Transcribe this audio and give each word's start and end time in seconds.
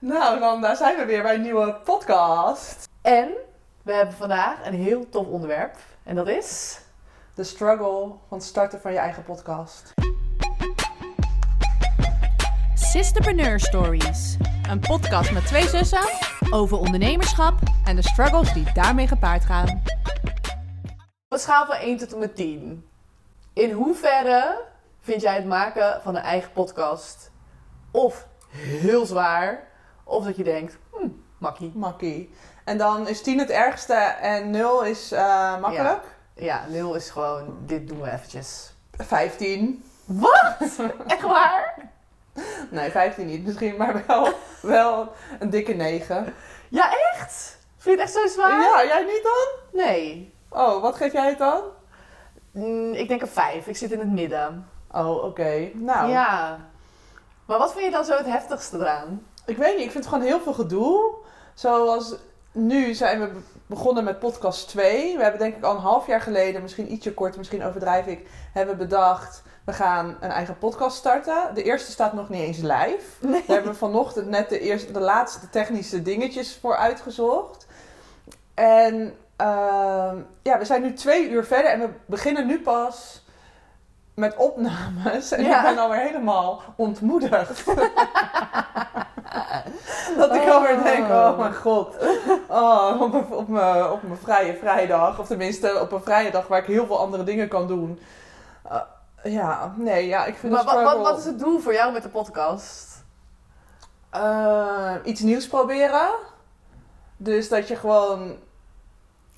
Nou, 0.00 0.38
dan 0.38 0.60
daar 0.60 0.76
zijn 0.76 0.96
we 0.96 1.04
weer 1.04 1.22
bij 1.22 1.34
een 1.34 1.42
nieuwe 1.42 1.74
podcast. 1.84 2.88
En 3.02 3.28
we 3.82 3.92
hebben 3.92 4.14
vandaag 4.14 4.66
een 4.66 4.74
heel 4.74 5.08
tof 5.08 5.26
onderwerp. 5.26 5.76
En 6.02 6.14
dat 6.14 6.28
is... 6.28 6.80
De 7.34 7.44
struggle 7.44 8.12
van 8.28 8.38
het 8.38 8.42
starten 8.42 8.80
van 8.80 8.92
je 8.92 8.98
eigen 8.98 9.22
podcast. 9.22 9.94
Sisterpreneur 12.74 13.60
Stories. 13.60 14.36
Een 14.70 14.80
podcast 14.80 15.32
met 15.32 15.46
twee 15.46 15.68
zussen 15.68 16.08
over 16.50 16.78
ondernemerschap 16.78 17.54
en 17.84 17.96
de 17.96 18.02
struggles 18.02 18.52
die 18.52 18.72
daarmee 18.74 19.06
gepaard 19.06 19.44
gaan. 19.44 19.68
Op 19.68 21.28
een 21.28 21.38
schaal 21.38 21.66
van 21.66 21.76
1 21.76 21.96
tot 21.96 22.12
en 22.12 22.18
met 22.18 22.36
10. 22.36 22.88
In 23.52 23.70
hoeverre 23.70 24.64
vind 25.00 25.20
jij 25.20 25.34
het 25.34 25.46
maken 25.46 26.00
van 26.02 26.16
een 26.16 26.22
eigen 26.22 26.52
podcast 26.52 27.30
of 27.90 28.26
heel 28.50 29.06
zwaar, 29.06 29.67
of 30.08 30.24
dat 30.24 30.36
je 30.36 30.44
denkt, 30.44 30.76
hm, 30.92 31.08
makkie. 31.38 31.72
Makkie. 31.74 32.34
En 32.64 32.78
dan 32.78 33.08
is 33.08 33.22
10 33.22 33.38
het 33.38 33.50
ergste 33.50 33.94
en 34.20 34.50
0 34.50 34.84
is 34.84 35.12
eh, 35.12 35.60
makkelijk. 35.60 36.02
Ja, 36.34 36.64
nul 36.68 36.94
is 36.94 37.10
gewoon, 37.10 37.56
dit 37.66 37.88
doen 37.88 38.00
we 38.00 38.10
eventjes. 38.10 38.72
15. 38.92 39.84
Wat? 40.04 40.56
Echt 41.06 41.22
waar? 41.22 41.74
Nee, 42.70 42.90
15 42.90 43.26
niet 43.26 43.44
misschien, 43.44 43.76
maar 43.76 44.04
wel, 44.06 44.28
wel 44.62 45.12
een 45.38 45.50
dikke 45.50 45.72
9. 45.72 46.34
Ja, 46.68 46.90
echt? 47.12 47.58
Vind 47.76 47.98
je 47.98 48.04
het 48.04 48.14
echt 48.14 48.22
zo 48.22 48.26
zwaar? 48.26 48.60
Ja, 48.60 48.84
jij 48.84 49.02
niet 49.04 49.22
dan? 49.22 49.82
Nee. 49.84 50.34
Oh, 50.48 50.82
wat 50.82 50.96
geef 50.96 51.12
jij 51.12 51.28
het 51.28 51.38
dan? 51.38 51.62
Mm, 52.50 52.92
ik 52.92 53.08
denk 53.08 53.20
een 53.22 53.28
5. 53.28 53.66
Ik 53.66 53.76
zit 53.76 53.92
in 53.92 53.98
het 53.98 54.10
midden. 54.12 54.68
Oh, 54.90 55.24
oké. 55.24 55.70
Nou, 55.74 56.10
Ja. 56.10 56.58
Maar 57.46 57.58
wat 57.58 57.72
vind 57.72 57.84
je 57.84 57.90
dan 57.90 58.04
zo 58.04 58.16
het 58.16 58.26
heftigste 58.26 58.76
eraan? 58.78 59.26
Ik 59.48 59.56
weet 59.56 59.76
niet. 59.76 59.84
Ik 59.84 59.90
vind 59.90 60.04
het 60.04 60.12
gewoon 60.12 60.28
heel 60.28 60.40
veel 60.40 60.52
gedoe. 60.54 61.14
Zoals 61.54 62.14
nu 62.52 62.94
zijn 62.94 63.20
we 63.20 63.30
begonnen 63.66 64.04
met 64.04 64.18
podcast 64.18 64.68
2. 64.68 65.16
We 65.16 65.22
hebben 65.22 65.40
denk 65.40 65.56
ik 65.56 65.64
al 65.64 65.74
een 65.74 65.80
half 65.80 66.06
jaar 66.06 66.20
geleden, 66.20 66.62
misschien 66.62 66.92
ietsje 66.92 67.14
korter, 67.14 67.38
misschien 67.38 67.64
overdrijf 67.64 68.06
ik, 68.06 68.26
hebben 68.52 68.76
bedacht... 68.76 69.42
We 69.64 69.74
gaan 69.74 70.16
een 70.20 70.30
eigen 70.30 70.58
podcast 70.58 70.96
starten. 70.96 71.54
De 71.54 71.62
eerste 71.62 71.90
staat 71.90 72.12
nog 72.12 72.28
niet 72.28 72.42
eens 72.42 72.58
live. 72.58 73.04
Nee. 73.20 73.30
Daar 73.46 73.56
hebben 73.56 73.72
we 73.72 73.78
vanochtend 73.78 74.28
net 74.28 74.48
de, 74.48 74.60
eerste, 74.60 74.92
de 74.92 75.00
laatste 75.00 75.50
technische 75.50 76.02
dingetjes 76.02 76.58
voor 76.60 76.76
uitgezocht. 76.76 77.66
En 78.54 79.14
ehm, 79.36 80.16
ja, 80.42 80.58
we 80.58 80.64
zijn 80.64 80.82
nu 80.82 80.92
twee 80.92 81.28
uur 81.30 81.44
verder 81.44 81.70
en 81.70 81.80
we 81.80 81.88
beginnen 82.06 82.46
nu 82.46 82.62
pas 82.62 83.24
met 84.14 84.36
opnames. 84.36 85.32
En 85.32 85.42
Ja. 85.44 85.56
ik 85.56 85.74
ben 85.74 85.82
alweer 85.82 86.00
helemaal 86.00 86.62
ontmoedigd. 86.76 87.64
dat 90.18 90.34
ik 90.34 90.48
alweer 90.48 90.82
denk, 90.82 91.08
oh 91.08 91.38
mijn 91.38 91.54
god. 91.54 91.96
Oh, 92.48 93.00
op, 93.00 93.12
mijn, 93.12 93.26
op, 93.30 93.48
mijn, 93.48 93.90
op 93.90 94.02
mijn 94.02 94.18
vrije 94.18 94.56
vrijdag. 94.56 95.18
Of 95.18 95.26
tenminste 95.26 95.80
op 95.80 95.92
een 95.92 96.02
vrije 96.02 96.30
dag 96.30 96.46
waar 96.46 96.58
ik 96.58 96.66
heel 96.66 96.86
veel 96.86 96.98
andere 96.98 97.24
dingen 97.24 97.48
kan 97.48 97.66
doen. 97.66 98.00
Eh, 98.68 98.80
ja, 99.22 99.74
nee, 99.76 100.06
ja, 100.06 100.24
ik 100.24 100.36
vind 100.36 100.52
Maar 100.52 100.64
het 100.64 100.82
wat, 100.82 100.98
wat 100.98 101.18
is 101.18 101.24
het 101.24 101.38
doel 101.38 101.58
voor 101.58 101.72
jou 101.72 101.92
met 101.92 102.02
de 102.02 102.08
podcast? 102.08 103.04
Eh, 104.10 104.94
iets 105.04 105.20
nieuws 105.20 105.48
proberen. 105.48 106.10
Dus 107.16 107.48
dat 107.48 107.68
je 107.68 107.76
gewoon. 107.76 108.36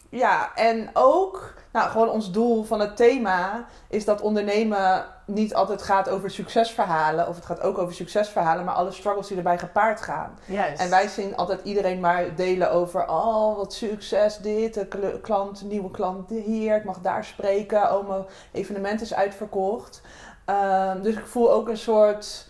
Ja, 0.08 0.54
en 0.54 0.90
ook. 0.92 1.54
Nou, 1.72 1.90
gewoon 1.90 2.08
ons 2.08 2.30
doel 2.30 2.64
van 2.64 2.80
het 2.80 2.96
thema 2.96 3.64
is 3.88 4.04
dat 4.04 4.20
ondernemen 4.20 5.04
niet 5.24 5.54
altijd 5.54 5.82
gaat 5.82 6.08
over 6.08 6.30
succesverhalen. 6.30 7.28
Of 7.28 7.36
het 7.36 7.44
gaat 7.44 7.60
ook 7.60 7.78
over 7.78 7.94
succesverhalen, 7.94 8.64
maar 8.64 8.74
alle 8.74 8.90
struggles 8.90 9.26
die 9.28 9.36
erbij 9.36 9.58
gepaard 9.58 10.00
gaan. 10.00 10.38
Juist. 10.44 10.80
En 10.80 10.90
wij 10.90 11.08
zien 11.08 11.36
altijd 11.36 11.60
iedereen 11.64 12.00
maar 12.00 12.34
delen 12.34 12.70
over, 12.70 13.08
oh 13.08 13.56
wat 13.56 13.72
succes 13.72 14.36
dit, 14.38 14.76
een 14.76 14.88
kl- 14.88 15.18
klant, 15.22 15.62
nieuwe 15.62 15.90
klant 15.90 16.30
hier, 16.30 16.76
ik 16.76 16.84
mag 16.84 17.00
daar 17.00 17.24
spreken, 17.24 17.98
oh 17.98 18.08
mijn 18.08 18.24
evenement 18.52 19.00
is 19.00 19.14
uitverkocht. 19.14 20.02
Ehm, 20.44 21.02
dus 21.02 21.14
ik 21.14 21.26
voel 21.26 21.52
ook 21.52 21.68
een 21.68 21.76
soort 21.76 22.48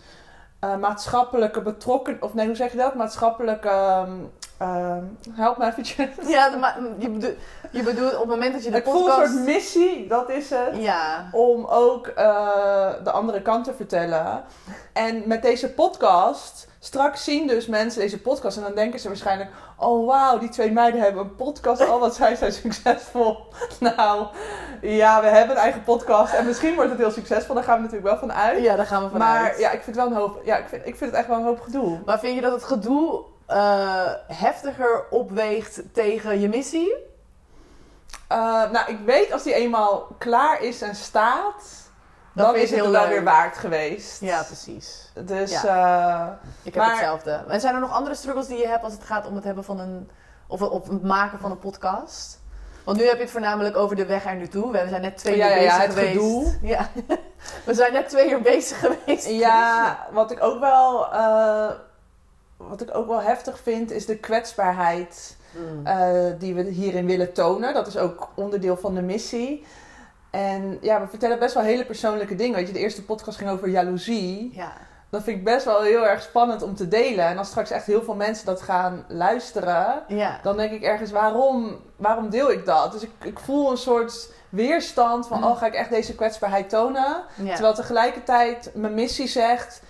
eh, 0.59 0.77
maatschappelijke 0.77 1.61
betrokken, 1.61 2.17
of 2.19 2.33
nee 2.33 2.45
hoe 2.45 2.55
zeg 2.55 2.71
je 2.71 2.77
dat, 2.77 2.95
maatschappelijke, 2.95 3.69
ehm, 3.69 4.11
ehm, 4.61 5.03
help 5.31 5.57
me 5.57 5.65
eventjes. 5.65 6.09
Ja, 6.27 6.49
de 6.49 6.57
ma- 6.57 6.75
je, 6.97 7.09
bedoelt, 7.09 7.35
je 7.71 7.83
bedoelt 7.83 8.13
op 8.13 8.19
het 8.19 8.29
moment 8.29 8.53
dat 8.53 8.63
je 8.63 8.71
de 8.71 8.77
ik 8.77 8.83
voel 8.83 8.93
podcast... 8.93 9.19
een 9.19 9.27
soort 9.27 9.45
missie, 9.45 10.07
dat 10.07 10.29
is 10.29 10.49
het. 10.49 10.69
Ja. 10.73 11.29
Om 11.31 11.65
ook 11.65 12.07
eh, 12.07 12.89
de 13.03 13.11
andere 13.11 13.41
kant 13.41 13.63
te 13.63 13.73
vertellen. 13.73 14.43
En 14.93 15.23
met 15.25 15.41
deze 15.41 15.73
podcast, 15.73 16.67
straks 16.79 17.23
zien 17.23 17.47
dus 17.47 17.67
mensen 17.67 18.01
deze 18.01 18.21
podcast 18.21 18.57
en 18.57 18.63
dan 18.63 18.75
denken 18.75 18.99
ze 18.99 19.07
waarschijnlijk: 19.07 19.49
oh 19.77 20.07
wauw, 20.07 20.37
die 20.37 20.49
twee 20.49 20.71
meiden 20.71 21.01
hebben 21.01 21.21
een 21.21 21.35
podcast. 21.35 21.81
Oh, 21.89 21.99
wat 21.99 22.15
zijn 22.15 22.37
zij 22.37 22.51
succesvol. 22.51 23.37
Nou, 23.79 24.27
ja, 24.81 25.21
we 25.21 25.27
hebben 25.27 25.55
een 25.55 25.61
eigen 25.61 25.83
podcast 25.83 26.33
en 26.33 26.45
misschien 26.45 26.75
wordt 26.75 26.89
het 26.89 26.99
heel 26.99 27.11
succesvol. 27.11 27.55
Daar 27.55 27.63
gaan 27.63 27.75
we 27.75 27.81
natuurlijk 27.81 28.09
wel 28.09 28.17
van 28.19 28.33
uit. 28.33 28.63
Ja, 28.63 28.75
daar 28.75 28.85
gaan 28.85 29.03
we 29.03 29.09
vanuit. 29.09 29.41
maar 29.41 29.59
ja, 29.59 29.71
ik 29.71 29.81
vind 29.81 29.95
wel 29.95 30.05
een 30.05 30.13
hoop. 30.13 30.41
Ja, 30.45 30.57
ik 30.57 30.67
vind, 30.67 30.81
ik 30.87 30.95
vind 30.95 31.09
het 31.09 31.19
echt 31.19 31.27
wel 31.27 31.37
een 31.37 31.43
hoop 31.45 31.61
gedoe. 31.61 31.99
Maar 32.05 32.19
vind 32.19 32.35
je 32.35 32.41
dat 32.41 32.51
het 32.51 32.63
gedoe 32.63 33.23
eh, 33.51 34.11
heftiger 34.27 35.05
opweegt 35.09 35.81
tegen 35.93 36.39
je 36.39 36.49
missie? 36.49 36.93
Eh, 38.27 38.37
nou, 38.71 38.91
ik 38.91 38.97
weet 39.05 39.31
als 39.31 39.43
die 39.43 39.53
eenmaal 39.53 40.07
klaar 40.17 40.61
is 40.61 40.81
en 40.81 40.95
staat, 40.95 41.63
Dan 42.33 42.55
is 42.55 42.71
het 42.71 42.89
wel 42.89 43.07
weer 43.07 43.23
waard 43.23 43.57
geweest. 43.57 44.21
Ja, 44.21 44.43
precies. 44.43 45.11
Dus 45.25 45.63
eh, 45.63 46.27
Ik 46.63 46.73
heb 46.73 46.83
Maar- 46.83 46.91
hetzelfde. 46.91 47.43
En 47.47 47.59
zijn 47.61 47.73
er 47.75 47.79
nog 47.81 47.91
andere 47.91 48.15
struggles 48.15 48.47
die 48.47 48.57
je 48.57 48.67
hebt 48.67 48.83
als 48.83 48.93
het 48.93 49.03
gaat 49.03 49.27
om 49.27 49.35
het 49.35 49.43
hebben 49.43 49.63
van 49.63 49.79
een... 49.79 50.09
Of, 50.47 50.61
of 50.61 50.87
het 50.87 51.03
maken 51.03 51.39
van 51.39 51.51
een 51.51 51.59
podcast? 51.59 52.39
Want 52.83 52.97
nu 52.97 53.03
heb 53.05 53.15
je 53.15 53.21
het 53.21 53.31
voornamelijk 53.31 53.77
over 53.77 53.95
de 53.95 54.05
weg 54.05 54.25
er 54.25 54.35
nu 54.35 54.47
toe. 54.47 54.71
We 54.71 54.85
zijn 54.89 55.01
net 55.01 55.17
twee 55.17 55.37
Ja, 55.37 55.45
uur 55.49 55.55
ja, 55.55 55.61
ja, 55.61 55.67
bezig 55.77 55.83
het 55.83 55.93
geweest. 55.93 56.11
gedoe. 56.13 56.57
Ja. 56.61 56.87
We 57.65 57.73
zijn 57.73 57.93
net 57.93 58.09
twee 58.09 58.29
uur 58.31 58.41
bezig 58.41 58.79
geweest. 58.79 59.27
Ja, 59.27 60.07
wat 60.11 60.31
ik 60.31 60.43
ook 60.43 60.59
wel, 60.59 61.13
wat 62.69 62.81
ik 62.81 62.95
ook 62.95 63.07
wel 63.07 63.21
heftig 63.21 63.59
vind, 63.59 63.91
is 63.91 64.05
de 64.05 64.17
kwetsbaarheid 64.17 65.39
Mm. 65.55 65.85
eh, 65.87 66.09
die 66.37 66.53
we 66.55 66.63
hierin 66.63 67.05
willen 67.05 67.33
tonen. 67.33 67.73
Dat 67.73 67.87
is 67.87 67.97
ook 67.97 68.29
onderdeel 68.35 68.77
van 68.77 68.95
de 68.95 69.01
missie. 69.01 69.65
En 70.29 70.77
ja, 70.81 71.01
we 71.01 71.07
vertellen 71.07 71.39
best 71.39 71.53
wel 71.53 71.63
hele 71.63 71.85
persoonlijke 71.85 72.35
dingen. 72.35 72.55
Weet 72.55 72.67
je, 72.67 72.73
de 72.73 72.79
eerste 72.79 73.03
podcast 73.05 73.37
ging 73.37 73.49
over 73.49 73.67
jaloezie. 73.69 74.51
Ja. 74.53 74.71
Dat 75.09 75.23
vind 75.23 75.37
ik 75.37 75.43
best 75.43 75.65
wel 75.65 75.81
heel 75.81 76.07
erg 76.07 76.21
spannend 76.21 76.61
om 76.61 76.75
te 76.75 76.87
delen. 76.87 77.25
En 77.25 77.37
als 77.37 77.47
straks 77.47 77.71
echt 77.71 77.85
heel 77.85 78.03
veel 78.03 78.15
mensen 78.15 78.45
dat 78.45 78.61
gaan 78.61 79.05
luisteren, 79.07 80.03
Ja. 80.07 80.39
dan 80.43 80.57
denk 80.57 80.71
ik 80.71 80.83
ergens, 80.83 81.11
waarom, 81.11 81.79
waarom 81.95 82.29
deel 82.29 82.51
ik 82.51 82.65
dat? 82.65 82.91
Dus 82.91 83.01
ik, 83.03 83.11
ik 83.23 83.39
voel 83.39 83.71
een 83.71 83.77
soort 83.77 84.31
weerstand 84.49 85.27
van, 85.27 85.37
Mm. 85.37 85.43
oh, 85.43 85.57
ga 85.57 85.65
ik 85.65 85.73
echt 85.73 85.89
deze 85.89 86.15
kwetsbaarheid 86.15 86.69
tonen? 86.69 87.23
ja. 87.35 87.53
Terwijl 87.53 87.73
tegelijkertijd 87.73 88.71
mijn 88.73 88.93
missie 88.93 89.27
zegt, 89.27 89.81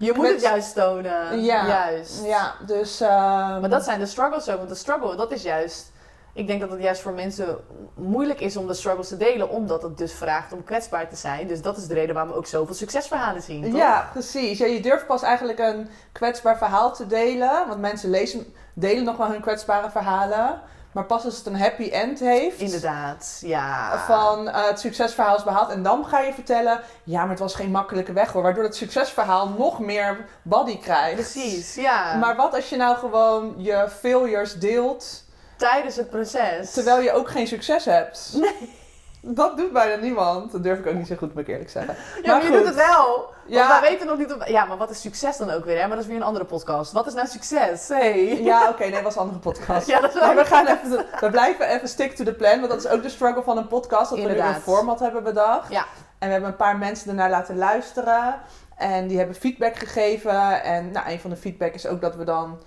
Je 0.00 0.12
moet 0.16 0.28
het 0.28 0.40
juist 0.40 0.74
tonen. 0.74 1.42
Ja. 1.42 1.66
Juist. 1.66 2.24
ja, 2.24 2.54
dus... 2.66 3.00
ehm, 3.00 3.60
Maar 3.60 3.68
dat 3.68 3.84
zijn 3.84 3.98
de 3.98 4.06
struggles 4.06 4.48
ook. 4.48 4.56
Want 4.56 4.68
de 4.68 4.74
struggle, 4.74 5.16
dat 5.16 5.32
is 5.32 5.42
juist... 5.42 5.92
Ik 6.32 6.46
denk 6.46 6.60
dat 6.60 6.70
het 6.70 6.82
juist 6.82 7.00
voor 7.00 7.12
mensen 7.12 7.56
moeilijk 7.94 8.40
is 8.40 8.56
om 8.56 8.66
de 8.66 8.74
struggles 8.74 9.08
te 9.08 9.16
delen. 9.16 9.48
Omdat 9.50 9.82
het 9.82 9.98
dus 9.98 10.12
vraagt 10.12 10.52
om 10.52 10.64
kwetsbaar 10.64 11.08
te 11.08 11.16
zijn. 11.16 11.46
Dus 11.46 11.62
dat 11.62 11.76
is 11.76 11.86
de 11.86 11.94
reden 11.94 12.14
waarom 12.14 12.32
we 12.32 12.38
ook 12.38 12.46
zoveel 12.46 12.74
succesverhalen 12.74 13.42
zien, 13.42 13.62
toch? 13.64 13.76
Ja, 13.76 14.08
precies. 14.12 14.58
Ja, 14.58 14.66
je 14.66 14.80
durft 14.80 15.06
pas 15.06 15.22
eigenlijk 15.22 15.58
een 15.58 15.88
kwetsbaar 16.12 16.58
verhaal 16.58 16.92
te 16.94 17.06
delen. 17.06 17.68
Want 17.68 17.80
mensen 17.80 18.10
lezen, 18.10 18.54
delen 18.74 19.04
nog 19.04 19.16
wel 19.16 19.28
hun 19.28 19.40
kwetsbare 19.40 19.90
verhalen. 19.90 20.60
Maar 20.92 21.04
pas 21.04 21.24
als 21.24 21.36
het 21.36 21.46
een 21.46 21.58
happy 21.58 21.88
end 21.88 22.20
heeft. 22.20 22.60
Inderdaad, 22.60 23.38
ja. 23.40 23.98
Van 24.06 24.48
eh, 24.48 24.66
het 24.66 24.80
succesverhaal 24.80 25.36
is 25.36 25.42
behaald. 25.42 25.70
En 25.70 25.82
dan 25.82 26.06
ga 26.06 26.20
je 26.20 26.32
vertellen. 26.32 26.80
Ja, 27.04 27.20
maar 27.20 27.30
het 27.30 27.38
was 27.38 27.54
geen 27.54 27.70
makkelijke 27.70 28.12
weg 28.12 28.32
hoor. 28.32 28.42
Waardoor 28.42 28.64
het 28.64 28.76
succesverhaal 28.76 29.48
nog 29.48 29.80
meer 29.80 30.26
body 30.42 30.78
krijgt. 30.78 31.14
Precies, 31.14 31.74
ja. 31.74 32.16
Maar 32.16 32.36
wat 32.36 32.54
als 32.54 32.68
je 32.68 32.76
nou 32.76 32.96
gewoon 32.96 33.54
je 33.56 33.88
failures 33.98 34.54
deelt. 34.54 35.24
Tijdens 35.56 35.96
het 35.96 36.10
proces. 36.10 36.72
Terwijl 36.72 37.00
je 37.00 37.12
ook 37.12 37.30
geen 37.30 37.46
succes 37.46 37.84
hebt. 37.84 38.30
Nee. 38.34 38.78
Dat 39.22 39.56
doet 39.56 39.72
bijna 39.72 40.02
niemand. 40.02 40.52
Dat 40.52 40.62
durf 40.62 40.78
ik 40.78 40.86
ook 40.86 40.94
niet 40.94 41.06
zo 41.06 41.14
goed, 41.16 41.34
moet 41.34 41.42
ik 41.42 41.48
eerlijk 41.48 41.70
zeggen. 41.70 41.96
Ja, 42.22 42.34
maar 42.36 42.44
je 42.44 42.50
doet 42.50 42.66
het 42.66 42.74
wel. 42.74 43.28
Ja. 43.46 43.68
Want 43.68 43.80
wij 43.80 43.90
weten 43.90 44.06
nog 44.06 44.18
niet... 44.18 44.34
Of... 44.34 44.48
Ja, 44.48 44.64
maar 44.64 44.76
wat 44.76 44.90
is 44.90 45.00
succes 45.00 45.36
dan 45.36 45.50
ook 45.50 45.64
weer? 45.64 45.80
Hè? 45.80 45.86
Maar 45.86 45.96
dat 45.96 46.00
is 46.00 46.06
weer 46.06 46.16
een 46.16 46.22
andere 46.22 46.44
podcast. 46.44 46.92
Wat 46.92 47.06
is 47.06 47.14
nou 47.14 47.26
succes? 47.26 47.88
Hey. 47.88 48.42
Ja, 48.42 48.68
oké, 48.68 48.82
nee, 48.82 48.90
dat 48.92 49.02
was 49.02 49.14
een 49.14 49.20
andere 49.20 49.38
podcast. 49.38 49.86
Ja, 49.86 50.00
dat 50.00 50.14
is 50.14 50.20
Maar 50.20 50.36
we, 50.36 50.44
gaan 50.44 50.66
even, 50.66 51.06
we 51.20 51.30
blijven 51.30 51.66
even 51.68 51.88
stick 51.88 52.16
to 52.16 52.24
the 52.24 52.34
plan, 52.34 52.58
want 52.58 52.70
dat 52.70 52.84
is 52.84 52.90
ook 52.90 53.02
de 53.02 53.08
struggle 53.08 53.42
van 53.42 53.56
een 53.56 53.66
podcast. 53.68 54.10
Dat 54.10 54.18
we 54.18 54.28
nu 54.28 54.38
een 54.38 54.54
format 54.54 55.00
hebben 55.00 55.22
bedacht. 55.22 55.70
Ja. 55.72 55.84
En 56.18 56.26
we 56.26 56.32
hebben 56.32 56.50
een 56.50 56.56
paar 56.56 56.78
mensen 56.78 57.08
ernaar 57.08 57.30
laten 57.30 57.56
luisteren. 57.58 58.38
En 58.76 59.06
die 59.06 59.18
hebben 59.18 59.36
feedback 59.36 59.76
gegeven. 59.76 60.62
En 60.62 60.90
nou, 60.90 61.08
een 61.10 61.20
van 61.20 61.30
de 61.30 61.36
feedback 61.36 61.74
is 61.74 61.86
ook 61.86 62.00
dat 62.00 62.14
we 62.16 62.24
dan 62.24 62.58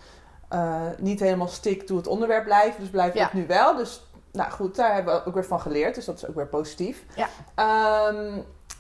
eh, 0.50 0.82
niet 0.98 1.20
helemaal 1.20 1.48
stick 1.48 1.86
to 1.88 1.96
het 1.96 2.08
onderwerp 2.08 2.44
blijven. 2.44 2.80
Dus 2.80 2.90
blijven 2.90 3.14
we 3.14 3.20
Ja. 3.20 3.26
het 3.26 3.34
nu 3.34 3.48
wel. 3.48 3.76
Dus 3.76 4.04
nou 4.34 4.52
goed, 4.52 4.76
daar 4.76 4.94
hebben 4.94 5.14
we 5.14 5.26
ook 5.26 5.34
weer 5.34 5.46
van 5.46 5.60
geleerd. 5.60 5.96
Dus 5.96 6.06
dat 6.06 6.16
is 6.18 6.28
ook 6.28 6.36
weer 6.36 6.48
positief. 6.48 7.04
Ja. 7.16 7.28
Ehm, 7.56 8.38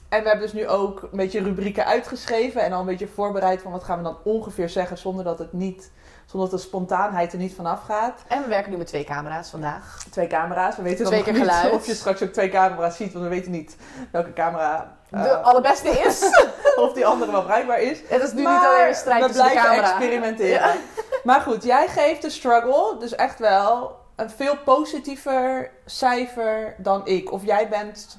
En 0.09 0.21
we 0.23 0.27
hebben 0.29 0.45
dus 0.45 0.53
nu 0.53 0.67
ook 0.67 1.01
een 1.01 1.17
beetje 1.17 1.41
rubrieken 1.43 1.85
uitgeschreven 1.85 2.61
en 2.61 2.73
al 2.73 2.79
een 2.79 2.85
beetje 2.85 3.07
voorbereid 3.07 3.61
van 3.61 3.71
wat 3.71 3.83
gaan 3.83 3.97
we 3.97 4.03
dan 4.03 4.17
ongeveer 4.23 4.69
zeggen 4.69 4.97
zonder 4.97 5.23
dat 5.23 5.39
het 5.39 5.53
niet, 5.53 5.91
zonder 6.25 6.49
dat 6.49 6.59
de 6.59 6.65
spontaanheid 6.65 7.31
er 7.33 7.37
niet 7.39 7.55
vanaf 7.55 7.81
gaat. 7.83 8.21
En 8.27 8.41
we 8.41 8.47
werken 8.47 8.71
nu 8.71 8.77
met 8.77 8.87
twee 8.87 9.03
camera's 9.03 9.49
vandaag. 9.49 10.03
Twee 10.11 10.27
camera's. 10.27 10.75
We 10.75 10.81
weten 10.81 11.05
Twee 11.05 11.23
nog 11.23 11.27
keer 11.27 11.61
niet 11.63 11.71
of 11.71 11.85
je 11.85 11.93
straks 11.93 12.23
ook 12.23 12.29
twee 12.29 12.49
camera's 12.49 12.95
ziet, 12.95 13.13
want 13.13 13.23
we 13.23 13.29
weten 13.29 13.51
niet 13.51 13.75
welke 14.11 14.33
camera 14.33 14.97
eh, 15.09 15.23
De 15.23 15.37
allerbeste 15.37 15.89
is. 15.89 16.23
of 16.85 16.93
die 16.93 17.05
andere 17.05 17.31
wel 17.31 17.43
bruikbaar 17.43 17.81
is. 17.81 17.99
Het 18.07 18.21
is 18.21 18.31
nu 18.33 18.39
niet 18.39 18.47
alleen 18.47 18.87
een 18.87 18.95
strijd 18.95 19.21
we 19.21 19.27
tussen 19.27 19.45
de 19.45 19.51
blijven 19.51 19.71
camera. 19.71 19.97
experimenteren. 19.97 20.75
Maar 21.23 21.41
goed, 21.41 21.63
jij 21.63 21.87
geeft 21.87 22.21
de 22.21 22.29
struggle 22.29 22.95
dus 22.99 23.15
echt 23.15 23.39
wel 23.39 24.01
een 24.15 24.29
veel 24.29 24.57
positiever 24.57 25.71
cijfer 25.85 26.75
dan 26.77 27.07
ik. 27.07 27.31
Of 27.31 27.45
jij 27.45 27.69
bent, 27.69 28.17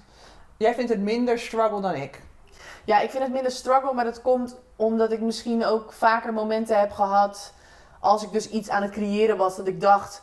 jij 0.57 0.75
vindt 0.75 0.91
het 0.91 1.01
minder 1.01 1.39
struggle 1.39 1.81
dan 1.81 1.95
ik. 1.95 2.21
Ja, 2.85 3.01
ik 3.01 3.11
vind 3.11 3.23
het 3.23 3.33
minder 3.33 3.53
struggle, 3.53 3.93
maar 3.93 4.05
dat 4.05 4.23
komt 4.23 4.57
omdat 4.77 5.13
ik 5.13 5.21
misschien 5.21 5.65
ook 5.65 5.93
vaker 5.93 6.33
momenten 6.33 6.79
heb 6.79 6.93
gehad 6.93 7.53
als 8.01 8.23
ik 8.23 8.33
dus 8.33 8.49
iets 8.49 8.69
aan 8.69 8.83
het 8.83 8.91
creëren 8.91 9.37
was 9.37 9.57
dat 9.57 9.67
ik 9.67 9.81
dacht, 9.81 10.23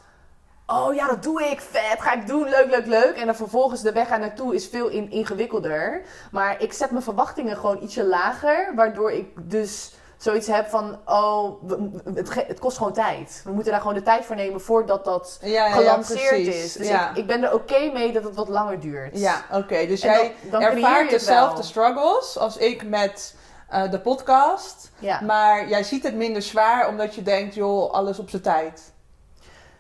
oh 0.68 0.94
ja, 0.94 1.08
dat 1.08 1.24
doe 1.24 1.44
ik, 1.44 1.62
vet, 1.62 2.02
ga 2.02 2.14
ik 2.14 2.28
doen, 2.28 2.50
leuk, 2.50 2.70
leuk, 2.70 2.86
leuk. 2.86 3.16
En 3.16 3.26
dan 3.26 3.36
vervolgens 3.36 3.82
de 3.82 3.92
weg 3.92 4.08
daar 4.08 4.20
naartoe 4.20 4.56
is 4.56 4.68
veel 4.68 4.88
in, 4.88 5.12
ingewikkelder. 5.12 6.02
Maar 6.32 6.62
ik 6.62 6.74
zet 6.74 6.92
mijn 6.92 7.04
verwachtingen 7.04 7.58
gewoon 7.58 7.84
ietsje 7.84 8.04
lager, 8.04 8.76
waardoor 8.76 9.12
ik 9.12 9.28
dus 9.50 9.94
zoiets 10.22 10.48
heb 10.48 10.68
van, 10.68 11.00
oh, 11.06 11.70
het, 12.14 12.34
het 12.48 12.60
kost 12.60 12.78
gewoon 12.78 12.94
tijd. 12.94 13.42
We 13.44 13.52
moeten 13.52 13.72
daar 13.72 13.82
gewoon 13.82 13.96
de 13.96 14.02
tijd 14.02 14.26
voor 14.26 14.36
nemen 14.36 14.62
voordat 14.62 15.06
dat 15.06 15.38
Ja, 15.42 15.48
ja, 15.48 15.66
ja, 15.66 15.72
gelanceerd 15.72 16.48
is. 16.48 16.74
Dus 16.74 16.90
ik, 16.90 17.12
ik 17.14 17.28
ben 17.28 17.44
er 17.44 17.54
oké 17.54 17.92
mee 17.94 18.12
dat 18.12 18.24
het 18.24 18.36
wat 18.36 18.48
langer 18.48 18.80
duurt. 18.80 19.20
ja, 19.20 19.46
oké. 19.52 19.86
Dus 19.88 20.02
En 20.02 20.12
jij 20.12 20.36
dan, 20.42 20.52
dan 20.52 20.62
creëer 20.62 20.84
ervaart 20.84 21.10
dezelfde 21.10 21.64
struggles 21.64 22.38
als 22.38 22.58
ik 22.58 22.88
met 22.88 23.36
eh, 23.70 23.92
de 23.92 24.00
podcast. 24.00 24.92
Ja. 25.00 25.22
Maar 25.22 25.68
jij 25.68 25.84
ziet 25.84 26.04
het 26.04 26.16
minder 26.16 26.42
zwaar 26.42 26.88
omdat 26.88 27.16
je 27.16 27.22
denkt, 27.22 27.56
joh, 27.56 27.92
alles 27.92 28.20
op 28.20 28.30
zijn 28.30 28.42
tijd. 28.42 28.94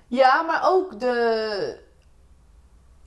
Ja, 0.08 0.42
maar 0.42 0.62
ook 0.66 1.00
de. 1.00 1.80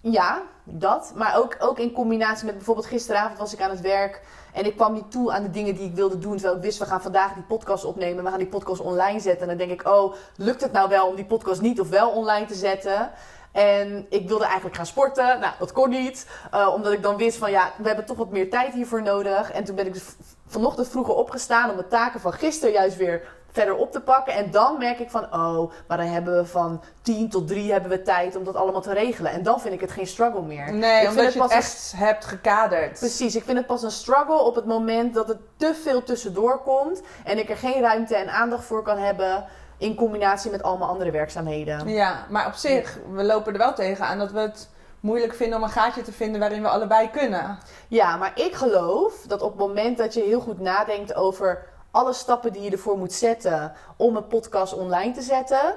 Ja, 0.00 0.42
dat. 0.64 1.12
Maar 1.14 1.36
ook, 1.36 1.56
ook 1.58 1.78
in 1.78 1.92
combinatie 1.92 2.46
met 2.46 2.54
bijvoorbeeld 2.54 2.86
gisteravond 2.86 3.38
was 3.38 3.52
ik 3.52 3.60
aan 3.60 3.70
het 3.70 3.80
werk. 3.80 4.22
En 4.54 4.64
ik 4.66 4.76
kwam 4.76 4.92
niet 4.92 5.10
toe 5.10 5.32
aan 5.32 5.42
de 5.42 5.50
dingen 5.50 5.74
die 5.74 5.88
ik 5.88 5.94
wilde 5.94 6.18
doen. 6.18 6.32
Terwijl 6.32 6.56
ik 6.56 6.62
wist, 6.62 6.78
we 6.78 6.84
gaan 6.84 7.02
vandaag 7.02 7.34
die 7.34 7.42
podcast 7.42 7.84
opnemen. 7.84 8.24
We 8.24 8.30
gaan 8.30 8.38
die 8.38 8.48
podcast 8.48 8.80
online 8.80 9.20
zetten. 9.20 9.42
En 9.42 9.56
dan 9.56 9.66
denk 9.66 9.80
ik, 9.80 9.88
oh, 9.88 10.14
lukt 10.36 10.60
het 10.60 10.72
nou 10.72 10.88
wel 10.88 11.06
om 11.06 11.14
die 11.14 11.24
podcast 11.24 11.60
niet 11.60 11.80
of 11.80 11.88
wel 11.88 12.10
online 12.10 12.46
te 12.46 12.54
zetten? 12.54 13.10
En 13.54 14.06
ik 14.10 14.28
wilde 14.28 14.44
eigenlijk 14.44 14.76
gaan 14.76 14.86
sporten. 14.86 15.40
Nou, 15.40 15.52
dat 15.58 15.72
kon 15.72 15.90
niet. 15.90 16.26
Eh, 16.50 16.70
omdat 16.74 16.92
ik 16.92 17.02
dan 17.02 17.16
wist 17.16 17.38
van, 17.38 17.50
ja, 17.50 17.70
we 17.78 17.86
hebben 17.86 18.04
toch 18.06 18.16
wat 18.16 18.30
meer 18.30 18.50
tijd 18.50 18.72
hiervoor 18.72 19.02
nodig. 19.02 19.50
En 19.52 19.64
toen 19.64 19.74
ben 19.76 19.86
ik 19.86 19.92
dus 19.92 20.04
vanochtend 20.46 20.88
vroeger 20.88 21.14
opgestaan 21.14 21.70
om 21.70 21.76
de 21.76 21.88
taken 21.88 22.20
van 22.20 22.32
gisteren 22.32 22.74
juist 22.74 22.96
weer 22.96 23.22
verder 23.52 23.74
op 23.76 23.92
te 23.92 24.00
pakken. 24.00 24.34
En 24.34 24.50
dan 24.50 24.78
merk 24.78 24.98
ik 24.98 25.10
van, 25.10 25.24
oh, 25.34 25.72
maar 25.88 25.96
dan 25.96 26.06
hebben 26.06 26.36
we 26.36 26.46
van 26.46 26.82
10 27.02 27.28
tot 27.30 27.48
3 27.48 27.72
hebben 27.72 27.90
we 27.90 28.02
tijd 28.02 28.36
om 28.36 28.44
dat 28.44 28.54
allemaal 28.56 28.80
te 28.80 28.92
regelen. 28.92 29.32
En 29.32 29.42
dan 29.42 29.60
vind 29.60 29.74
ik 29.74 29.80
het 29.80 29.90
geen 29.90 30.06
struggle 30.06 30.42
meer. 30.42 30.66
Ik 30.66 30.72
Nee, 30.72 30.98
vind 30.98 31.10
omdat 31.10 31.32
je 31.32 31.42
het 31.42 31.50
een- 31.50 31.56
echt 31.56 31.92
hebt 31.96 32.24
gekaderd. 32.24 32.98
Precies, 32.98 33.36
ik 33.36 33.44
vind 33.44 33.58
het 33.58 33.66
pas 33.66 33.82
een 33.82 33.90
struggle 33.90 34.38
op 34.38 34.54
het 34.54 34.64
moment 34.66 35.14
dat 35.14 35.28
het 35.28 35.38
te 35.56 35.74
veel 35.82 36.02
tussendoor 36.02 36.62
komt. 36.62 37.02
En 37.24 37.38
ik 37.38 37.50
er 37.50 37.56
geen 37.56 37.80
ruimte 37.80 38.16
en 38.16 38.28
aandacht 38.32 38.64
voor 38.64 38.82
kan 38.82 38.98
hebben 38.98 39.44
in 39.78 39.94
combinatie 39.94 40.50
met 40.50 40.62
al 40.62 40.76
mijn 40.76 40.90
andere 40.90 41.10
werkzaamheden. 41.10 41.88
Ja, 41.88 42.26
maar 42.30 42.46
op 42.46 42.54
zich, 42.54 42.98
we 43.12 43.24
lopen 43.24 43.52
er 43.52 43.58
wel 43.58 43.74
tegen 43.74 44.06
aan 44.06 44.18
dat 44.18 44.32
we 44.32 44.40
het 44.40 44.68
moeilijk 45.00 45.34
vinden 45.34 45.58
om 45.58 45.64
een 45.64 45.70
gaatje 45.70 46.02
te 46.02 46.12
vinden 46.12 46.40
waarin 46.40 46.62
we 46.62 46.68
allebei 46.68 47.10
kunnen. 47.10 47.58
Ja, 47.88 48.16
maar 48.16 48.32
ik 48.34 48.54
geloof 48.54 49.24
dat 49.26 49.42
op 49.42 49.50
het 49.50 49.58
moment 49.58 49.98
dat 49.98 50.14
je 50.14 50.22
heel 50.22 50.40
goed 50.40 50.60
nadenkt 50.60 51.14
over 51.14 51.66
alle 51.90 52.12
stappen 52.12 52.52
die 52.52 52.62
je 52.62 52.70
ervoor 52.70 52.98
moet 52.98 53.12
zetten 53.12 53.72
om 53.96 54.16
een 54.16 54.26
podcast 54.26 54.74
online 54.74 55.12
te 55.12 55.22
zetten. 55.22 55.74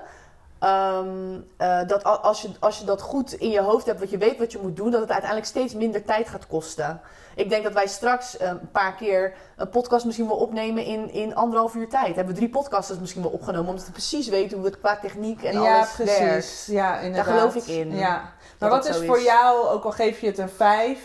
Ehm, 0.59 1.39
eh, 1.57 1.88
dat 1.88 2.04
als 2.04 2.42
je, 2.42 2.50
als 2.59 2.80
je 2.80 2.86
dat 2.86 3.01
goed 3.01 3.33
in 3.33 3.50
je 3.50 3.62
hoofd 3.62 3.86
hebt, 3.86 4.00
wat 4.00 4.09
je 4.09 4.18
weet 4.18 4.38
wat 4.38 4.51
je 4.51 4.59
moet 4.62 4.75
doen, 4.75 4.92
dat 4.92 5.01
het 5.01 5.12
uiteindelijk 5.12 5.50
steeds 5.50 5.74
minder 5.74 6.06
tijd 6.06 6.30
gaat 6.30 6.48
kosten. 6.48 7.01
Ik 7.36 7.50
denk 7.50 7.63
dat 7.63 7.74
wij 7.74 7.88
straks 7.88 8.39
een 8.39 8.71
paar 8.71 8.95
keer 8.95 9.33
een 9.56 9.69
podcast 9.69 10.06
misschien 10.06 10.27
wel 10.27 10.38
opnemen 10.38 10.83
in, 10.83 11.12
in 11.12 11.36
anderhalf 11.36 11.75
uur 11.75 11.89
tijd. 11.89 12.15
Hebben 12.15 12.33
we 12.33 12.39
drie 12.39 12.50
podcasts 12.50 13.00
misschien 13.00 13.21
wel 13.21 13.31
opgenomen, 13.31 13.69
omdat 13.69 13.86
we 13.86 13.92
precies 13.92 14.27
weten 14.27 14.57
hoe 14.57 14.65
het 14.65 14.80
qua 14.80 14.98
techniek 14.98 15.44
en 15.44 15.62
ja, 15.62 15.75
alles 15.75 15.92
precies. 15.92 16.18
werkt. 16.18 16.65
Ja, 16.68 17.00
inderdaad. 17.00 17.36
geloof 17.36 17.56
ik 17.56 17.68
in. 17.68 17.95
Ja. 17.95 18.33
Maar 18.60 18.69
wat 18.69 18.88
is 18.88 19.06
voor 19.06 19.21
jou, 19.21 19.68
ook 19.68 19.83
al 19.83 19.92
geef 19.92 20.19
je 20.19 20.27
het 20.27 20.38
een 20.38 20.50
5, 20.50 21.00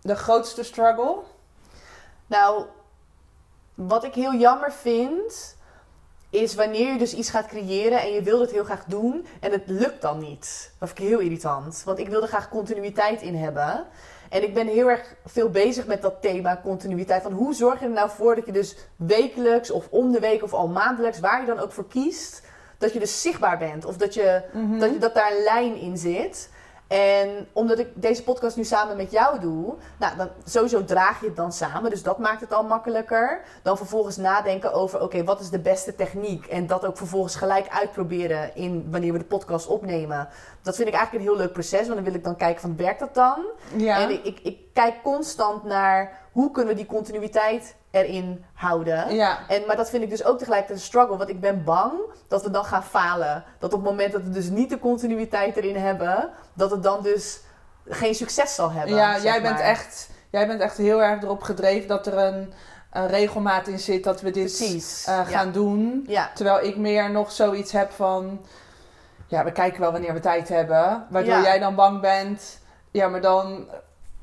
de 0.00 0.16
grootste 0.16 0.62
struggle? 0.62 1.16
Nou, 2.26 2.64
wat 3.74 4.04
ik 4.04 4.14
heel 4.14 4.34
jammer 4.34 4.72
vind, 4.72 5.56
is 6.30 6.54
wanneer 6.54 6.92
je 6.92 6.98
dus 6.98 7.14
iets 7.14 7.30
gaat 7.30 7.46
creëren 7.46 8.00
en 8.00 8.12
je 8.12 8.22
wil 8.22 8.40
het 8.40 8.50
heel 8.50 8.64
graag 8.64 8.84
doen 8.84 9.26
en 9.40 9.52
het 9.52 9.62
lukt 9.66 10.02
dan 10.02 10.18
niet. 10.18 10.72
Dat 10.78 10.88
vind 10.88 11.00
ik 11.00 11.06
heel 11.08 11.18
irritant, 11.18 11.82
want 11.84 11.98
ik 11.98 12.08
wil 12.08 12.22
er 12.22 12.28
graag 12.28 12.48
continuïteit 12.48 13.22
in 13.22 13.34
hebben. 13.36 13.86
En 14.28 14.42
ik 14.42 14.54
ben 14.54 14.66
heel 14.66 14.90
erg 14.90 15.14
veel 15.26 15.50
bezig 15.50 15.86
met 15.86 16.02
dat 16.02 16.14
thema 16.22 16.60
continuïteit. 16.62 17.22
Van 17.22 17.32
hoe 17.32 17.54
zorg 17.54 17.80
je 17.80 17.84
er 17.86 17.90
nou 17.92 18.10
voor 18.10 18.34
dat 18.34 18.46
je 18.46 18.52
dus 18.52 18.76
wekelijks 18.96 19.70
of 19.70 19.86
om 19.90 20.12
de 20.12 20.20
week 20.20 20.42
of 20.42 20.52
al 20.52 20.68
maandelijks, 20.68 21.20
waar 21.20 21.40
je 21.40 21.46
dan 21.46 21.58
ook 21.58 21.72
voor 21.72 21.88
kiest, 21.88 22.42
dat 22.78 22.92
je 22.92 22.98
dus 22.98 23.22
zichtbaar 23.22 23.58
bent. 23.58 23.84
Of 23.84 23.96
dat, 23.96 24.14
je, 24.14 24.42
Mhm. 24.52 24.78
dat, 24.78 24.90
je, 24.92 24.98
dat 24.98 25.14
daar 25.14 25.32
een 25.36 25.42
lijn 25.42 25.76
in 25.80 25.96
zit. 25.96 26.50
En 26.88 27.48
omdat 27.52 27.78
ik 27.78 27.88
deze 27.94 28.22
podcast 28.22 28.56
nu 28.56 28.64
samen 28.64 28.96
met 28.96 29.10
jou 29.10 29.40
doe, 29.40 29.74
nou, 29.98 30.16
dan 30.16 30.28
sowieso 30.44 30.84
draag 30.84 31.20
je 31.20 31.26
het 31.26 31.36
dan 31.36 31.52
samen. 31.52 31.90
Dus 31.90 32.02
dat 32.02 32.18
maakt 32.18 32.40
het 32.40 32.52
al 32.52 32.62
makkelijker. 32.62 33.40
Dan 33.62 33.76
vervolgens 33.76 34.16
nadenken 34.16 34.72
over, 34.72 35.02
oké, 35.02 35.24
wat 35.24 35.40
is 35.40 35.50
de 35.50 35.58
beste 35.58 35.94
techniek? 35.94 36.46
En 36.46 36.66
dat 36.66 36.86
ook 36.86 36.96
vervolgens 36.96 37.34
gelijk 37.34 37.68
uitproberen 37.68 38.54
in 38.54 38.88
wanneer 38.90 39.12
we 39.12 39.18
de 39.18 39.24
podcast 39.24 39.66
opnemen. 39.66 40.28
Dat 40.62 40.76
vind 40.76 40.88
ik 40.88 40.94
eigenlijk 40.94 41.24
een 41.24 41.30
heel 41.30 41.40
leuk 41.40 41.52
proces, 41.52 41.80
want 41.80 41.94
dan 41.94 42.04
wil 42.04 42.14
ik 42.14 42.24
dan 42.24 42.36
kijken 42.36 42.60
van, 42.60 42.76
werkt 42.76 43.00
dat 43.00 43.14
dan? 43.14 43.44
Ja. 43.76 44.00
En 44.00 44.10
ik, 44.10 44.24
ik, 44.24 44.40
ik 44.42 44.58
kijk 44.72 45.02
constant 45.02 45.64
naar 45.64 46.26
hoe 46.32 46.50
kunnen 46.50 46.74
we 46.74 46.80
die 46.80 46.88
continuïteit 46.88 47.76
erin 47.90 48.44
houden. 48.54 49.14
ja. 49.14 49.38
En, 49.48 49.62
maar 49.66 49.76
dat 49.76 49.90
vind 49.90 50.02
ik 50.02 50.10
dus 50.10 50.24
ook 50.24 50.38
tegelijkertijd 50.38 50.78
een 50.78 50.84
struggle. 50.84 51.16
Want 51.16 51.30
ik 51.30 51.40
ben 51.40 51.64
bang 51.64 51.92
dat 52.28 52.42
we 52.42 52.50
dan 52.50 52.64
gaan 52.64 52.84
falen. 52.84 53.44
Dat 53.58 53.72
op 53.72 53.80
het 53.80 53.90
moment 53.90 54.12
dat 54.12 54.22
we 54.22 54.30
dus 54.30 54.48
niet 54.48 54.70
de 54.70 54.78
continuïteit 54.78 55.56
erin 55.56 55.76
hebben, 55.76 56.30
dat 56.52 56.70
het 56.70 56.82
dan 56.82 57.02
dus 57.02 57.40
geen 57.88 58.14
succes 58.14 58.54
zal 58.54 58.70
hebben. 58.70 58.96
Ja, 58.96 59.18
jij 59.18 59.42
bent, 59.42 59.60
echt, 59.60 60.10
jij 60.30 60.46
bent 60.46 60.60
echt 60.60 60.76
heel 60.76 61.02
erg 61.02 61.22
erop 61.22 61.42
gedreven 61.42 61.88
dat 61.88 62.06
er 62.06 62.18
een, 62.18 62.52
een 62.92 63.06
regelmaat 63.06 63.66
in 63.66 63.78
zit 63.78 64.04
dat 64.04 64.20
we 64.20 64.30
dit 64.30 64.60
eh, 64.60 65.26
gaan 65.26 65.46
ja. 65.46 65.52
doen. 65.52 66.04
Ja. 66.08 66.30
Terwijl 66.34 66.66
ik 66.66 66.76
meer 66.76 67.10
nog 67.10 67.32
zoiets 67.32 67.72
heb 67.72 67.90
van... 67.90 68.46
Ja, 69.26 69.44
we 69.44 69.52
kijken 69.52 69.80
wel 69.80 69.92
wanneer 69.92 70.14
we 70.14 70.20
tijd 70.20 70.48
hebben. 70.48 71.06
Waardoor 71.10 71.40
jij 71.40 71.58
dan 71.58 71.74
bang 71.74 72.00
bent... 72.00 72.58
Ja, 72.90 73.08
maar 73.08 73.20
dan 73.20 73.68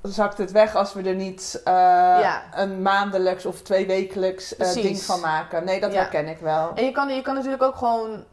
zakt 0.08 0.38
het 0.38 0.52
weg 0.52 0.76
als 0.76 0.94
we 0.94 1.02
er 1.04 1.16
niet 1.16 1.62
eh, 1.64 1.74
Ja. 2.22 2.42
een 2.54 2.82
maandelijks 2.82 3.46
of 3.46 3.62
twee 3.62 3.88
wekelijks 3.88 4.56
eh, 4.56 4.74
ding 4.74 5.02
van 5.02 5.20
maken. 5.20 5.66
Nee, 5.66 5.80
dat 5.80 5.94
Ja. 5.94 6.00
herken 6.00 6.28
ik 6.28 6.38
wel. 6.38 6.72
En 6.76 6.86
je 6.86 6.92
kan, 6.92 7.10
je 7.16 7.22
kan 7.22 7.36
natuurlijk 7.36 7.64
ook 7.64 7.76
gewoon, 7.76 8.24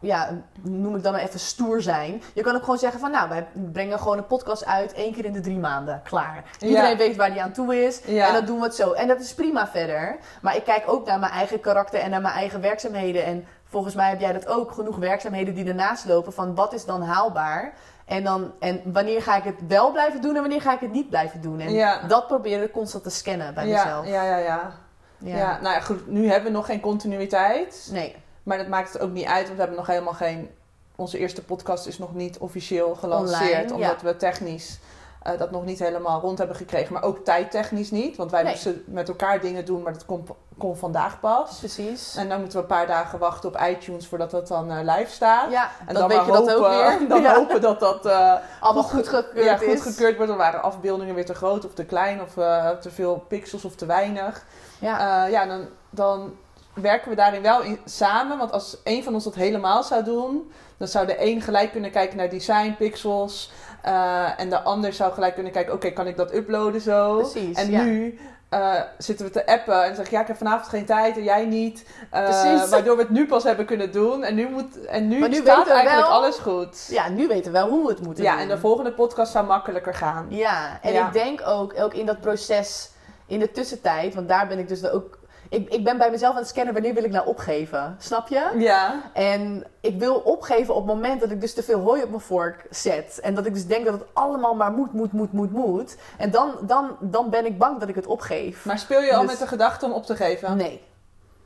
ja, 0.00 0.28
noem 0.62 0.96
ik 0.96 1.02
dan 1.02 1.12
maar 1.12 1.20
even 1.20 1.40
stoer 1.40 1.82
zijn. 1.82 2.22
Je 2.34 2.42
kan 2.42 2.54
ook 2.54 2.62
gewoon 2.62 2.78
zeggen 2.78 3.00
van, 3.00 3.10
nou, 3.10 3.28
wij 3.28 3.46
brengen 3.72 3.98
gewoon 3.98 4.18
een 4.18 4.26
podcast 4.26 4.66
uit 4.66 4.92
één 4.92 5.12
keer 5.12 5.24
in 5.24 5.32
de 5.32 5.40
drie 5.40 5.58
maanden. 5.58 6.00
Klaar. 6.04 6.44
Iedereen 6.60 6.90
Ja. 6.90 6.96
weet 6.96 7.16
waar 7.16 7.30
die 7.32 7.42
aan 7.42 7.52
toe 7.52 7.84
is. 7.84 8.00
En 8.02 8.32
dan 8.32 8.44
doen 8.44 8.58
we 8.58 8.64
het 8.64 8.74
zo. 8.74 8.92
En 8.92 9.08
dat 9.08 9.20
is 9.20 9.34
prima 9.34 9.68
verder. 9.68 10.16
Maar 10.42 10.56
ik 10.56 10.64
kijk 10.64 10.82
ook 10.86 11.06
naar 11.06 11.18
mijn 11.18 11.32
eigen 11.32 11.60
karakter 11.60 12.00
en 12.00 12.10
naar 12.10 12.20
mijn 12.20 12.34
eigen 12.34 12.60
werkzaamheden. 12.60 13.24
En 13.24 13.46
volgens 13.64 13.94
mij 13.94 14.08
heb 14.08 14.20
jij 14.20 14.32
dat 14.32 14.46
ook. 14.46 14.72
Genoeg 14.72 14.96
werkzaamheden 14.96 15.54
die 15.54 15.66
ernaast 15.68 16.04
lopen. 16.04 16.32
Van 16.32 16.54
wat 16.54 16.72
is 16.72 16.84
dan 16.84 17.02
haalbaar? 17.02 17.72
En, 18.12 18.24
dan, 18.24 18.52
en 18.58 18.80
wanneer 18.84 19.22
ga 19.22 19.36
ik 19.36 19.44
het 19.44 19.66
wel 19.68 19.92
blijven 19.92 20.20
doen 20.20 20.34
en 20.34 20.40
wanneer 20.40 20.60
ga 20.60 20.74
ik 20.74 20.80
het 20.80 20.92
niet 20.92 21.08
blijven 21.08 21.40
doen? 21.40 21.60
En 21.60 21.72
Ja. 21.72 22.00
dat 22.08 22.26
proberen 22.26 22.64
ik 22.64 22.72
constant 22.72 23.02
te 23.04 23.10
scannen 23.10 23.54
bij 23.54 23.66
ja, 23.66 23.84
mezelf. 23.84 24.06
ja, 24.06 24.24
ja, 24.24 24.36
ja, 24.36 24.72
Ja. 25.18 25.36
ja. 25.36 25.58
Nou 25.60 25.74
ja, 25.74 25.80
goed. 25.80 26.06
Nu 26.06 26.26
hebben 26.28 26.50
we 26.50 26.56
nog 26.56 26.66
geen 26.66 26.80
continuïteit. 26.80 27.88
Nee. 27.92 28.16
Maar 28.42 28.58
dat 28.58 28.68
maakt 28.68 28.92
het 28.92 29.02
ook 29.02 29.10
niet 29.10 29.26
uit, 29.26 29.42
want 29.42 29.52
we 29.54 29.58
hebben 29.58 29.76
nog 29.76 29.86
helemaal 29.86 30.12
geen. 30.12 30.50
Onze 30.96 31.18
eerste 31.18 31.42
podcast 31.42 31.86
is 31.86 31.98
nog 31.98 32.14
niet 32.14 32.38
officieel 32.38 32.94
gelanceerd, 32.94 33.70
Online, 33.72 33.74
omdat 33.74 34.02
we 34.02 34.16
technisch 34.16 34.78
eh, 35.22 35.38
dat 35.38 35.50
nog 35.50 35.64
niet 35.64 35.78
helemaal 35.78 36.20
rond 36.20 36.38
hebben 36.38 36.56
gekregen, 36.56 36.92
maar 36.92 37.02
ook 37.02 37.24
tijdtechnisch 37.24 37.90
niet. 37.90 38.16
Want 38.16 38.30
wij 38.30 38.42
Nee. 38.42 38.52
moesten 38.52 38.82
met 38.86 39.08
elkaar 39.08 39.40
dingen 39.40 39.64
doen, 39.64 39.82
maar 39.82 39.92
dat 39.92 40.04
kon, 40.04 40.26
kon 40.58 40.76
vandaag 40.76 41.20
pas. 41.20 41.58
Precies. 41.58 42.16
En 42.16 42.28
dan 42.28 42.38
moeten 42.40 42.56
we 42.58 42.62
een 42.64 42.70
paar 42.76 42.86
dagen 42.86 43.18
wachten 43.18 43.48
op 43.48 43.60
iTunes 43.68 44.06
voordat 44.06 44.30
dat 44.30 44.48
dan 44.48 44.70
eh, 44.70 44.96
live 44.96 45.10
staat. 45.12 45.50
Ja, 45.50 45.70
en 45.86 45.94
dan, 45.94 46.08
dan 46.08 46.18
weet 46.18 46.26
je 46.26 46.32
dat 46.32 46.54
ook 46.54 46.68
weer. 46.68 46.98
Dan 47.08 47.20
Ja. 47.22 47.34
hopen 47.34 47.60
dat 47.60 47.80
dat 47.80 48.06
eh, 48.06 48.34
Allemaal 48.60 48.82
goedgekeurd 48.82 49.44
ja, 49.44 49.60
is. 49.60 49.80
goedgekeurd 49.80 50.14
wordt. 50.16 50.28
Dan 50.30 50.38
waren 50.40 50.62
afbeeldingen 50.62 51.14
weer 51.14 51.26
te 51.26 51.34
groot 51.34 51.64
of 51.64 51.74
te 51.74 51.84
klein 51.84 52.20
of 52.22 52.32
te 52.80 52.90
veel 52.90 53.24
pixels 53.28 53.64
of 53.64 53.74
te 53.74 53.86
weinig. 53.86 54.44
Ja. 54.78 55.26
Ja, 55.26 55.46
dan, 55.46 55.66
dan 55.90 56.36
werken 56.74 57.10
we 57.10 57.16
daarin 57.16 57.42
wel 57.42 57.62
in, 57.62 57.80
samen. 57.84 58.38
Want 58.38 58.52
als 58.52 58.76
een 58.84 59.04
van 59.04 59.14
ons 59.14 59.24
dat 59.24 59.34
helemaal 59.34 59.82
zou 59.82 60.04
doen, 60.04 60.52
dan 60.76 60.88
zou 60.88 61.06
de 61.06 61.24
een 61.24 61.40
gelijk 61.40 61.72
kunnen 61.72 61.90
kijken 61.90 62.16
naar 62.16 62.28
design, 62.28 62.74
pixels, 62.78 63.50
Eh, 63.82 64.40
en 64.40 64.50
de 64.50 64.60
ander 64.60 64.92
zou 64.92 65.12
gelijk 65.12 65.34
kunnen 65.34 65.52
kijken, 65.52 65.74
oké, 65.74 65.90
kan 65.90 66.06
ik 66.06 66.16
dat 66.16 66.34
uploaden 66.34 66.80
zo? 66.80 67.16
Precies, 67.16 67.56
En 67.56 67.70
ja. 67.70 67.82
nu 67.82 68.18
eh, 68.48 68.74
zitten 68.98 69.26
we 69.26 69.32
te 69.32 69.46
appen 69.46 69.84
en 69.84 69.94
zeg 69.94 70.04
ik, 70.04 70.10
ja, 70.10 70.20
ik 70.20 70.26
heb 70.26 70.36
vanavond 70.36 70.68
geen 70.68 70.84
tijd 70.86 71.16
en 71.16 71.22
jij 71.22 71.46
niet. 71.46 71.86
Precies. 72.10 72.68
Waardoor 72.68 72.96
we 72.96 73.02
het 73.02 73.10
nu 73.10 73.26
pas 73.26 73.42
hebben 73.44 73.66
kunnen 73.66 73.92
doen. 73.92 74.22
En 74.24 74.34
nu, 74.34 74.48
moet, 74.48 74.84
en 74.84 75.08
nu, 75.08 75.16
staat 75.34 75.64
we 75.66 75.72
eigenlijk 75.72 76.08
wel- 76.08 76.16
alles 76.16 76.36
goed. 76.36 76.86
Ja, 76.90 77.08
nu 77.08 77.26
weten 77.28 77.52
we 77.52 77.58
wel 77.58 77.68
hoe 77.68 77.86
we 77.86 77.92
het 77.92 78.02
moeten 78.02 78.24
Ja, 78.24 78.32
doen. 78.32 78.40
en 78.40 78.48
de 78.48 78.58
volgende 78.58 78.92
podcast 78.92 79.32
zou 79.32 79.46
makkelijker 79.46 79.94
gaan. 79.94 80.26
Ja, 80.28 80.78
en 80.82 80.92
Ja. 80.92 81.06
ik 81.06 81.12
denk 81.12 81.40
ook, 81.46 81.74
ook 81.80 81.94
in 81.94 82.06
dat 82.06 82.20
proces, 82.20 82.90
in 83.26 83.38
de 83.38 83.50
tussentijd, 83.50 84.14
want 84.14 84.28
daar 84.28 84.46
ben 84.46 84.58
ik 84.58 84.68
dus 84.68 84.88
ook... 84.90 85.18
Ik, 85.52 85.68
ik 85.68 85.84
ben 85.84 85.98
bij 85.98 86.10
mezelf 86.10 86.32
aan 86.34 86.40
het 86.40 86.48
scannen, 86.48 86.72
wanneer 86.72 86.94
wil 86.94 87.04
ik 87.04 87.10
nou 87.10 87.26
opgeven? 87.26 87.96
Snap 87.98 88.28
je? 88.28 88.50
Ja, 88.58 89.10
En 89.12 89.64
ik 89.80 89.98
wil 89.98 90.14
opgeven 90.14 90.74
op 90.74 90.86
het 90.86 90.94
moment 90.94 91.20
dat 91.20 91.30
ik 91.30 91.40
dus 91.40 91.54
te 91.54 91.62
veel 91.62 91.80
hooi 91.80 92.02
op 92.02 92.08
mijn 92.08 92.20
vork 92.20 92.66
zet. 92.70 93.20
En 93.22 93.34
dat 93.34 93.46
ik 93.46 93.54
dus 93.54 93.66
denk 93.66 93.84
dat 93.84 93.94
het 93.94 94.04
allemaal 94.12 94.54
maar 94.54 94.72
moet, 94.72 94.92
moet, 94.92 95.12
moet, 95.12 95.32
moet, 95.32 95.52
moet. 95.52 95.96
En 96.18 96.30
dan, 96.30 96.54
dan, 96.62 96.96
dan 97.00 97.30
ben 97.30 97.46
ik 97.46 97.58
bang 97.58 97.80
dat 97.80 97.88
ik 97.88 97.94
het 97.94 98.06
opgeef. 98.06 98.64
maar 98.64 98.78
speel 98.78 99.00
je 99.02 99.14
al 99.14 99.20
Dus- 99.20 99.30
met 99.30 99.38
de 99.38 99.46
gedachte 99.46 99.86
om 99.86 99.92
op 99.92 100.06
te 100.06 100.16
geven? 100.16 100.56
Nee. 100.56 100.84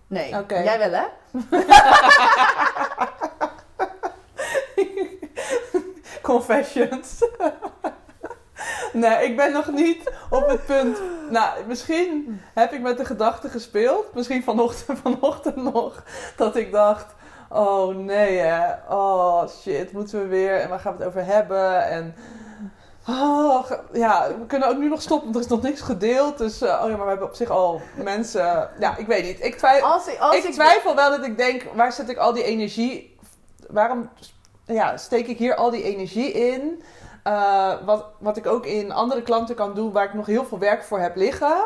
Nee. 0.07 0.39
Oké. 0.39 0.59
Jij 0.59 0.79
wel, 0.79 0.91
hè? 0.91 1.05
Confessions. 6.23 7.19
Nee, 8.93 9.25
ik 9.25 9.37
ben 9.37 9.53
nog 9.53 9.71
niet 9.71 10.13
op 10.31 10.49
het 10.49 10.67
punt. 10.67 10.99
Nou, 11.31 11.65
misschien 11.67 12.41
heb 12.55 12.73
ik 12.73 12.81
met 12.81 12.97
de 12.97 13.05
gedachte 13.05 13.49
gespeeld. 13.49 14.15
Misschien 14.15 14.43
vanochtend, 14.43 14.99
vanochtend 15.03 15.57
nog. 15.57 16.03
Dat 16.37 16.57
ik 16.57 16.73
dacht: 16.73 17.15
oh 17.49 17.97
nee, 17.97 18.39
hè. 18.39 18.75
Oh 18.89 19.49
shit, 19.49 19.93
moeten 19.93 20.21
we 20.21 20.27
weer. 20.27 20.61
En 20.61 20.69
waar 20.69 20.81
gaan 20.81 20.97
we 20.97 20.99
het 20.99 21.09
over 21.09 21.25
hebben? 21.25 21.85
En. 21.85 22.15
Oh, 23.09 23.71
ja, 23.93 24.29
we 24.39 24.47
kunnen 24.47 24.69
ook 24.69 24.77
nu 24.77 24.89
nog 24.89 25.03
stoppen, 25.03 25.25
want 25.25 25.37
er 25.37 25.43
is 25.43 25.57
nog 25.57 25.63
niks 25.63 25.81
gedeeld. 25.81 26.39
Dus, 26.39 26.63
eh, 26.63 26.81
oh 26.83 26.91
ja, 26.91 26.97
maar 26.97 27.05
we 27.05 27.11
hebben 27.11 27.29
op 27.29 27.35
zich 27.35 27.51
al 27.51 27.81
mensen. 27.95 28.71
Ja, 28.79 28.97
ik 28.97 29.07
weet 29.07 29.25
niet. 29.25 29.45
Ik 29.45 29.57
twijfel. 29.57 29.89
Als 29.89 30.07
ik, 30.07 30.19
als 30.19 30.45
ik 30.45 30.53
twijfel 30.53 30.95
wel 30.95 31.11
dat 31.11 31.25
ik 31.25 31.37
denk, 31.37 31.67
waar 31.75 31.93
zet 31.93 32.09
ik 32.09 32.17
al 32.17 32.33
die 32.33 32.43
energie... 32.43 33.19
Waarom 33.69 34.11
ja, 34.67 34.97
steek 34.97 35.27
ik 35.27 35.39
hier 35.39 35.55
al 35.55 35.71
die 35.71 35.83
energie 35.83 36.33
in? 36.33 36.83
Eh, 37.27 37.73
wat, 37.85 38.05
wat 38.19 38.37
ik 38.37 38.47
ook 38.47 38.67
in 38.67 38.93
andere 38.93 39.23
klanten 39.23 39.55
kan 39.55 39.75
doen, 39.75 39.93
waar 39.93 40.05
ik 40.05 40.15
nog 40.15 40.27
heel 40.27 40.45
veel 40.45 40.59
werk 40.59 40.85
voor 40.85 40.99
heb 40.99 41.17
liggen. 41.17 41.65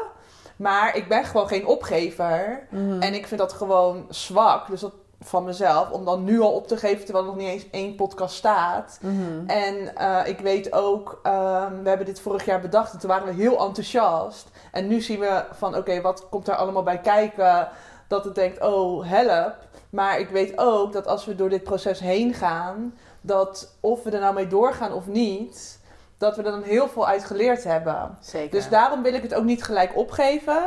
Maar 0.57 0.97
ik 0.97 1.09
ben 1.09 1.25
gewoon 1.25 1.49
geen 1.49 1.67
opgever. 1.67 2.67
Mhm. 2.71 3.01
En 3.01 3.15
ik 3.15 3.27
vind 3.27 3.41
dat 3.41 3.53
gewoon 3.53 4.07
zwak. 4.09 4.67
Dus 4.69 4.81
dat 4.81 4.93
van 5.21 5.45
mezelf, 5.45 5.91
om 5.91 6.05
dan 6.05 6.25
nu 6.25 6.41
al 6.41 6.53
op 6.53 6.67
te 6.67 6.77
geven 6.77 7.05
terwijl 7.05 7.25
er 7.25 7.31
nog 7.31 7.41
niet 7.41 7.49
eens 7.49 7.71
één 7.71 7.95
podcast 7.95 8.35
staat. 8.35 8.99
Mhm. 9.03 9.47
En 9.47 9.97
eh, 9.97 10.21
ik 10.25 10.39
weet 10.39 10.73
ook, 10.73 11.21
ehm, 11.23 11.83
we 11.83 11.89
hebben 11.89 12.07
dit 12.07 12.21
vorig 12.21 12.45
jaar 12.45 12.61
bedacht 12.61 12.93
en 12.93 12.99
toen 12.99 13.11
waren 13.11 13.27
we 13.27 13.43
heel 13.43 13.59
enthousiast. 13.67 14.49
En 14.73 14.89
nu 14.89 15.01
zien 15.01 15.21
we 15.21 15.45
van, 15.53 15.77
oké, 15.77 16.01
wat 16.01 16.29
komt 16.29 16.49
er 16.49 16.55
allemaal 16.55 16.83
bij 16.83 17.01
kijken? 17.01 17.69
Dat 18.11 18.25
het 18.25 18.35
denkt, 18.35 18.63
oh, 18.63 19.09
help. 19.09 19.55
Maar 19.91 20.19
ik 20.19 20.29
weet 20.29 20.59
ook 20.59 20.93
dat 20.93 21.07
als 21.07 21.25
we 21.25 21.35
door 21.35 21.49
dit 21.49 21.63
proces 21.63 22.01
heen 22.01 22.35
gaan, 22.35 22.95
dat 23.21 23.77
of 23.81 24.03
we 24.03 24.11
er 24.11 24.21
nou 24.21 24.35
mee 24.35 24.47
doorgaan 24.47 24.93
of 24.93 25.07
niet, 25.07 25.81
dat 26.19 26.37
we 26.37 26.43
er 26.43 26.51
dan 26.51 26.63
heel 26.63 26.89
veel 26.89 27.07
uit 27.07 27.25
geleerd 27.25 27.65
hebben. 27.65 28.19
Zeker. 28.21 28.51
Dus 28.51 28.69
daarom 28.69 29.03
wil 29.03 29.15
ik 29.15 29.23
het 29.23 29.35
ook 29.35 29.45
niet 29.45 29.63
gelijk 29.63 29.97
opgeven. 29.97 30.63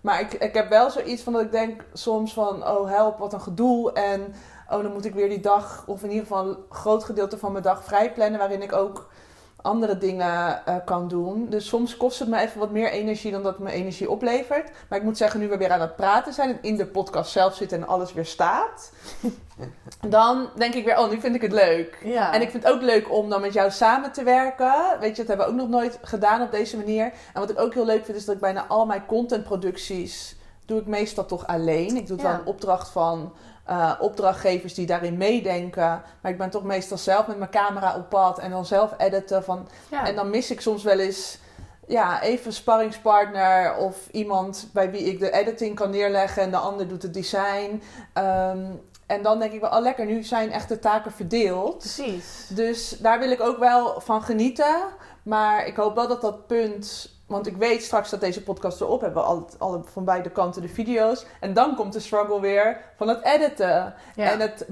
Maar 0.00 0.20
ik, 0.20 0.32
ik 0.32 0.54
heb 0.54 0.68
wel 0.68 0.90
zoiets 0.90 1.22
van 1.22 1.32
dat 1.32 1.42
ik 1.42 1.52
denk 1.52 1.84
soms 1.92 2.32
van, 2.32 2.68
oh 2.68 2.88
help, 2.88 3.18
wat 3.18 3.32
een 3.32 3.40
gedoe. 3.40 3.92
En 3.92 4.34
oh, 4.70 4.82
dan 4.82 4.92
moet 4.92 5.04
ik 5.04 5.14
weer 5.14 5.28
die 5.28 5.40
dag, 5.40 5.84
of 5.86 6.02
in 6.02 6.10
ieder 6.10 6.26
geval 6.26 6.48
een 6.48 6.58
groot 6.68 7.04
gedeelte 7.04 7.38
van 7.38 7.52
mijn 7.52 7.64
dag 7.64 7.84
vrij 7.84 8.12
plannen, 8.12 8.38
waarin 8.38 8.62
ik 8.62 8.72
ook 8.72 9.08
andere 9.68 9.98
dingen 9.98 10.66
eh, 10.66 10.76
kan 10.84 11.08
doen. 11.08 11.46
Dus 11.50 11.68
soms 11.68 11.96
kost 11.96 12.18
het 12.18 12.28
me 12.28 12.38
even 12.40 12.58
wat 12.60 12.70
meer 12.70 12.90
energie 12.90 13.30
dan 13.32 13.42
dat 13.42 13.52
het 13.54 13.62
me 13.62 13.70
energie 13.70 14.10
oplevert. 14.10 14.70
Maar 14.88 14.98
ik 14.98 15.04
moet 15.04 15.16
zeggen, 15.16 15.40
nu 15.40 15.48
we 15.48 15.56
weer 15.56 15.70
aan 15.72 15.80
het 15.80 15.96
praten 15.96 16.32
zijn 16.32 16.48
en 16.50 16.58
in 16.60 16.76
de 16.76 16.86
podcast 16.86 17.30
zelf 17.30 17.54
zitten 17.54 17.78
en 17.80 17.88
alles 17.88 18.12
weer 18.12 18.24
staat, 18.26 18.92
dan 20.08 20.48
denk 20.56 20.74
ik 20.74 20.84
weer, 20.84 20.98
oh, 20.98 21.10
nu 21.10 21.20
vind 21.20 21.34
ik 21.34 21.42
het 21.42 21.52
leuk. 21.52 21.98
ja. 22.04 22.32
En 22.34 22.40
ik 22.42 22.50
vind 22.50 22.62
het 22.62 22.72
ook 22.72 22.82
leuk 22.82 23.12
om 23.12 23.28
dan 23.30 23.40
met 23.40 23.52
jou 23.52 23.70
samen 23.70 24.12
te 24.12 24.22
werken. 24.22 24.74
Weet 25.00 25.16
je, 25.16 25.24
dat 25.24 25.26
hebben 25.26 25.46
we 25.46 25.52
ook 25.52 25.58
nog 25.58 25.68
nooit 25.68 25.98
gedaan 26.02 26.42
op 26.42 26.50
deze 26.50 26.76
manier. 26.76 27.04
En 27.04 27.40
wat 27.40 27.50
ik 27.50 27.60
ook 27.60 27.74
heel 27.74 27.84
leuk 27.86 28.04
vind, 28.04 28.16
is 28.16 28.24
dat 28.24 28.34
ik 28.34 28.40
bijna 28.40 28.64
al 28.68 28.86
mijn 28.86 29.06
contentproducties 29.06 30.36
doe 30.66 30.80
ik 30.80 30.86
meestal 30.86 31.26
toch 31.26 31.46
alleen. 31.46 31.96
Ik 31.96 32.06
doe 32.06 32.16
Ja. 32.16 32.22
wel 32.22 32.32
een 32.32 32.46
opdracht 32.46 32.88
van 32.88 33.32
eh, 33.68 33.92
opdrachtgevers 34.00 34.74
die 34.74 34.86
daarin 34.86 35.16
meedenken. 35.16 36.02
Maar 36.20 36.32
ik 36.32 36.38
ben 36.38 36.50
toch 36.50 36.64
meestal 36.64 36.98
zelf 36.98 37.26
met 37.26 37.38
mijn 37.38 37.50
camera 37.50 37.96
op 37.96 38.08
pad 38.08 38.38
en 38.38 38.50
dan 38.50 38.66
zelf 38.66 38.94
editen. 38.98 39.44
Van, 39.44 39.68
ja. 39.90 40.06
En 40.06 40.14
dan 40.14 40.30
mis 40.30 40.50
ik 40.50 40.60
soms 40.60 40.82
wel 40.82 40.98
eens 40.98 41.38
ja, 41.86 42.22
even 42.22 42.46
een 42.46 42.52
sparringspartner 42.52 43.76
of 43.76 44.08
iemand 44.10 44.68
bij 44.72 44.90
wie 44.90 45.02
ik 45.02 45.18
de 45.18 45.30
editing 45.30 45.74
kan 45.74 45.90
neerleggen 45.90 46.42
en 46.42 46.50
de 46.50 46.56
ander 46.56 46.88
doet 46.88 47.02
het 47.02 47.14
design. 47.14 47.82
Ehm, 48.12 48.64
en 49.06 49.22
dan 49.22 49.38
denk 49.38 49.52
ik 49.52 49.60
wel, 49.60 49.70
oh 49.70 49.80
lekker, 49.80 50.06
nu 50.06 50.22
zijn 50.22 50.52
echt 50.52 50.68
de 50.68 50.78
taken 50.78 51.12
verdeeld. 51.12 51.78
Precies. 51.78 52.46
Dus 52.48 52.88
daar 52.88 53.18
wil 53.18 53.30
ik 53.30 53.40
ook 53.40 53.58
wel 53.58 54.00
van 54.00 54.22
genieten. 54.22 54.76
Maar 55.22 55.66
ik 55.66 55.76
hoop 55.76 55.94
wel 55.94 56.08
dat 56.08 56.20
dat 56.20 56.46
punt. 56.46 57.16
Want 57.28 57.46
ik 57.46 57.56
weet 57.56 57.82
straks 57.82 58.10
dat 58.10 58.20
deze 58.20 58.42
podcast 58.42 58.80
erop 58.80 59.00
hebben. 59.00 59.22
we 59.22 59.28
Al, 59.28 59.48
al 59.58 59.84
van 59.92 60.04
beide 60.04 60.30
kanten 60.30 60.62
de 60.62 60.68
video's. 60.68 61.26
En 61.40 61.52
dan 61.52 61.74
komt 61.74 61.92
de 61.92 62.00
struggle 62.00 62.40
weer 62.40 62.80
van 62.96 63.08
het 63.08 63.24
editen. 63.24 63.94
Ja. 64.14 64.30
En 64.30 64.40
het 64.40 64.66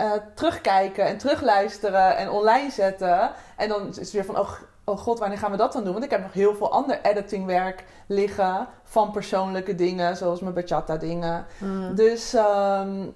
eh, 0.00 0.12
terugkijken 0.34 1.04
en 1.06 1.18
terugluisteren 1.18 2.16
en 2.16 2.30
online 2.30 2.70
zetten. 2.70 3.30
En 3.56 3.68
dan 3.68 3.88
is 3.88 3.96
het 3.96 4.10
weer 4.10 4.24
van, 4.24 4.38
oh, 4.38 4.50
oh 4.84 4.98
god, 4.98 5.18
wanneer 5.18 5.38
gaan 5.38 5.50
we 5.50 5.56
dat 5.56 5.72
dan 5.72 5.84
doen? 5.84 5.92
Want 5.92 6.04
ik 6.04 6.10
heb 6.10 6.22
nog 6.22 6.32
heel 6.32 6.54
veel 6.54 6.72
ander 6.72 7.00
editingwerk 7.02 7.84
liggen. 8.06 8.68
Van 8.84 9.10
persoonlijke 9.10 9.74
dingen, 9.74 10.16
zoals 10.16 10.40
mijn 10.40 10.54
bachata 10.54 10.96
dingen. 10.96 11.46
Mm. 11.58 11.94
Dus, 11.94 12.34
ehm, 12.34 13.06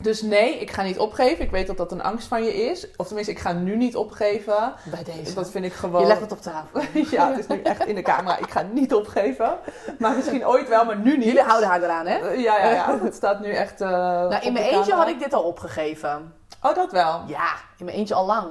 dus 0.00 0.22
nee, 0.22 0.58
ik 0.58 0.70
ga 0.70 0.82
niet 0.82 0.98
opgeven. 0.98 1.44
Ik 1.44 1.50
weet 1.50 1.66
dat 1.66 1.76
dat 1.76 1.92
een 1.92 2.02
angst 2.02 2.28
van 2.28 2.44
je 2.44 2.54
is. 2.54 2.86
Of 2.96 3.06
tenminste, 3.06 3.32
ik 3.32 3.38
ga 3.38 3.52
nu 3.52 3.76
niet 3.76 3.96
opgeven. 3.96 4.72
Bij 4.84 5.04
deze. 5.04 5.34
Dat 5.34 5.50
vind 5.50 5.64
ik 5.64 5.72
gewoon... 5.72 6.00
Je 6.00 6.06
legt 6.06 6.20
het 6.20 6.32
op 6.32 6.40
tafel. 6.42 6.80
ja, 7.16 7.28
het 7.30 7.38
is 7.38 7.46
nu 7.46 7.62
echt 7.62 7.84
in 7.84 7.94
de 7.94 8.02
camera. 8.02 8.38
Ik 8.38 8.50
ga 8.50 8.62
niet 8.72 8.94
opgeven. 8.94 9.58
Maar 9.98 10.16
misschien 10.16 10.46
ooit 10.46 10.68
wel, 10.68 10.84
maar 10.84 10.98
nu 10.98 11.16
niet. 11.16 11.24
Jullie 11.26 11.42
houden 11.42 11.68
haar 11.68 11.82
eraan, 11.82 12.06
hè? 12.06 12.18
Eh, 12.18 12.42
ja, 12.42 12.58
ja, 12.58 12.70
ja. 12.70 12.98
Het 13.02 13.14
staat 13.14 13.40
nu 13.40 13.50
echt 13.50 13.80
eh 13.80 13.88
Nou, 13.88 14.34
in 14.40 14.52
mijn 14.52 14.64
eentje 14.64 14.92
had 14.94 15.08
ik 15.08 15.18
dit 15.18 15.32
al 15.32 15.42
opgegeven. 15.42 16.34
Oh, 16.62 16.74
dat 16.74 16.92
wel. 16.92 17.22
Ja, 17.26 17.48
in 17.78 17.84
mijn 17.84 17.96
eentje 17.96 18.14
al 18.14 18.26
lang. 18.26 18.46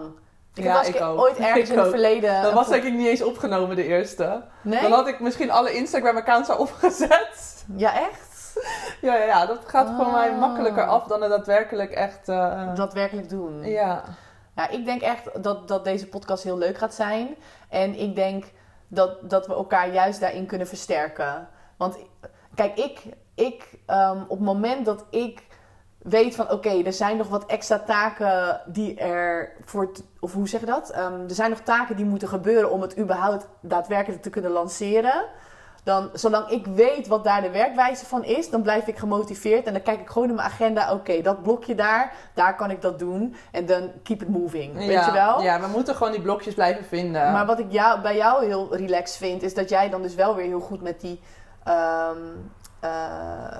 Ik 0.53 0.63
Ja, 0.63 0.79
eens 0.79 0.87
ik 0.95 1.01
ook. 1.01 1.19
ooit 1.19 1.37
ergens 1.47 1.57
Ik 1.59 1.67
in 1.67 1.75
het 1.77 1.85
ook. 1.85 1.91
verleden... 1.91 2.41
Dat 2.41 2.49
een 2.51 2.57
was 2.57 2.67
denk 2.67 2.83
ik 2.83 2.93
niet 2.93 3.07
eens 3.07 3.21
opgenomen, 3.23 3.75
de 3.75 3.85
eerste. 3.85 4.41
Nee? 4.61 4.81
Dan 4.81 4.91
had 4.91 5.07
ik 5.07 5.19
misschien 5.19 5.51
alle 5.51 5.73
Instagram-accounts 5.73 6.49
al 6.49 6.57
opgezet. 6.57 7.63
Ja, 7.75 7.93
echt? 7.93 8.28
Ja, 9.01 9.15
ja, 9.15 9.23
ja. 9.25 9.45
Dat 9.45 9.59
gaat 9.65 9.87
voor 9.97 10.11
mij 10.11 10.29
Ah. 10.31 10.39
makkelijker 10.39 10.85
af 10.85 11.03
dan 11.03 11.21
het 11.21 11.29
daadwerkelijk 11.29 11.91
echt... 11.91 12.29
eh, 12.29 12.75
Daadwerkelijk 12.75 13.29
doen. 13.29 13.63
Ja. 13.63 14.03
Ja, 14.55 14.69
ik 14.69 14.85
denk 14.85 15.01
echt 15.01 15.43
dat, 15.43 15.67
dat 15.67 15.83
deze 15.83 16.07
podcast 16.07 16.43
heel 16.43 16.57
leuk 16.57 16.77
gaat 16.77 16.93
zijn. 16.93 17.35
En 17.69 17.99
ik 17.99 18.15
denk 18.15 18.45
dat, 18.87 19.29
dat 19.29 19.47
we 19.47 19.53
elkaar 19.53 19.93
juist 19.93 20.19
daarin 20.19 20.45
kunnen 20.45 20.67
versterken. 20.67 21.47
Want 21.77 21.97
kijk, 22.55 22.77
ik, 22.77 23.01
ik 23.35 23.79
ehm, 23.85 24.21
op 24.21 24.29
het 24.29 24.39
moment 24.39 24.85
dat 24.85 25.05
ik 25.09 25.47
weet 25.97 26.35
van 26.35 26.51
oké, 26.51 26.83
er 26.83 26.93
zijn 26.93 27.17
nog 27.17 27.27
wat 27.27 27.45
extra 27.45 27.79
taken 27.79 28.61
die 28.65 28.99
er 28.99 29.51
voor, 29.65 29.91
of 30.19 30.33
hoe 30.33 30.47
zeg 30.47 30.59
je 30.59 30.65
dat? 30.65 30.89
Ehm, 30.89 31.13
er 31.21 31.35
zijn 31.35 31.49
nog 31.49 31.59
taken 31.59 31.95
die 31.95 32.05
moeten 32.05 32.27
gebeuren 32.27 32.71
om 32.71 32.81
het 32.81 32.97
überhaupt 32.99 33.47
daadwerkelijk 33.61 34.21
te 34.21 34.29
kunnen 34.29 34.51
lanceren. 34.51 35.25
Dan, 35.83 36.09
zolang 36.13 36.49
ik 36.49 36.65
weet 36.65 37.07
wat 37.07 37.23
daar 37.23 37.41
de 37.41 37.51
werkwijze 37.51 38.05
van 38.05 38.23
is, 38.23 38.49
dan 38.49 38.61
blijf 38.61 38.87
ik 38.87 38.97
gemotiveerd. 38.97 39.65
En 39.65 39.73
dan 39.73 39.81
kijk 39.81 39.99
ik 39.99 40.09
gewoon 40.09 40.29
in 40.29 40.35
mijn 40.35 40.47
agenda, 40.47 40.93
oké, 40.93 41.21
dat 41.21 41.43
blokje 41.43 41.75
daar, 41.75 42.13
daar 42.33 42.55
kan 42.55 42.71
ik 42.71 42.81
dat 42.81 42.99
doen. 42.99 43.35
En 43.51 43.65
dan 43.65 43.91
keep 44.03 44.21
it 44.21 44.29
moving, 44.29 44.73
weet 44.73 44.89
ja. 44.89 45.05
je 45.05 45.11
wel? 45.11 45.41
Ja, 45.41 45.59
we 45.59 45.67
moeten 45.67 45.95
gewoon 45.95 46.11
die 46.11 46.21
blokjes 46.21 46.53
blijven 46.53 46.85
vinden. 46.85 47.31
Maar 47.31 47.45
wat 47.45 47.59
ik 47.59 47.71
jou, 47.71 48.01
bij 48.01 48.15
jou 48.15 48.45
heel 48.45 48.75
relaxed 48.75 49.17
vind, 49.17 49.43
is 49.43 49.53
dat 49.53 49.69
jij 49.69 49.89
dan 49.89 50.01
dus 50.01 50.15
wel 50.15 50.35
weer 50.35 50.45
heel 50.45 50.59
goed 50.59 50.81
met 50.81 51.01
die 51.01 51.21
ehm, 51.63 52.17
eh, 52.79 52.89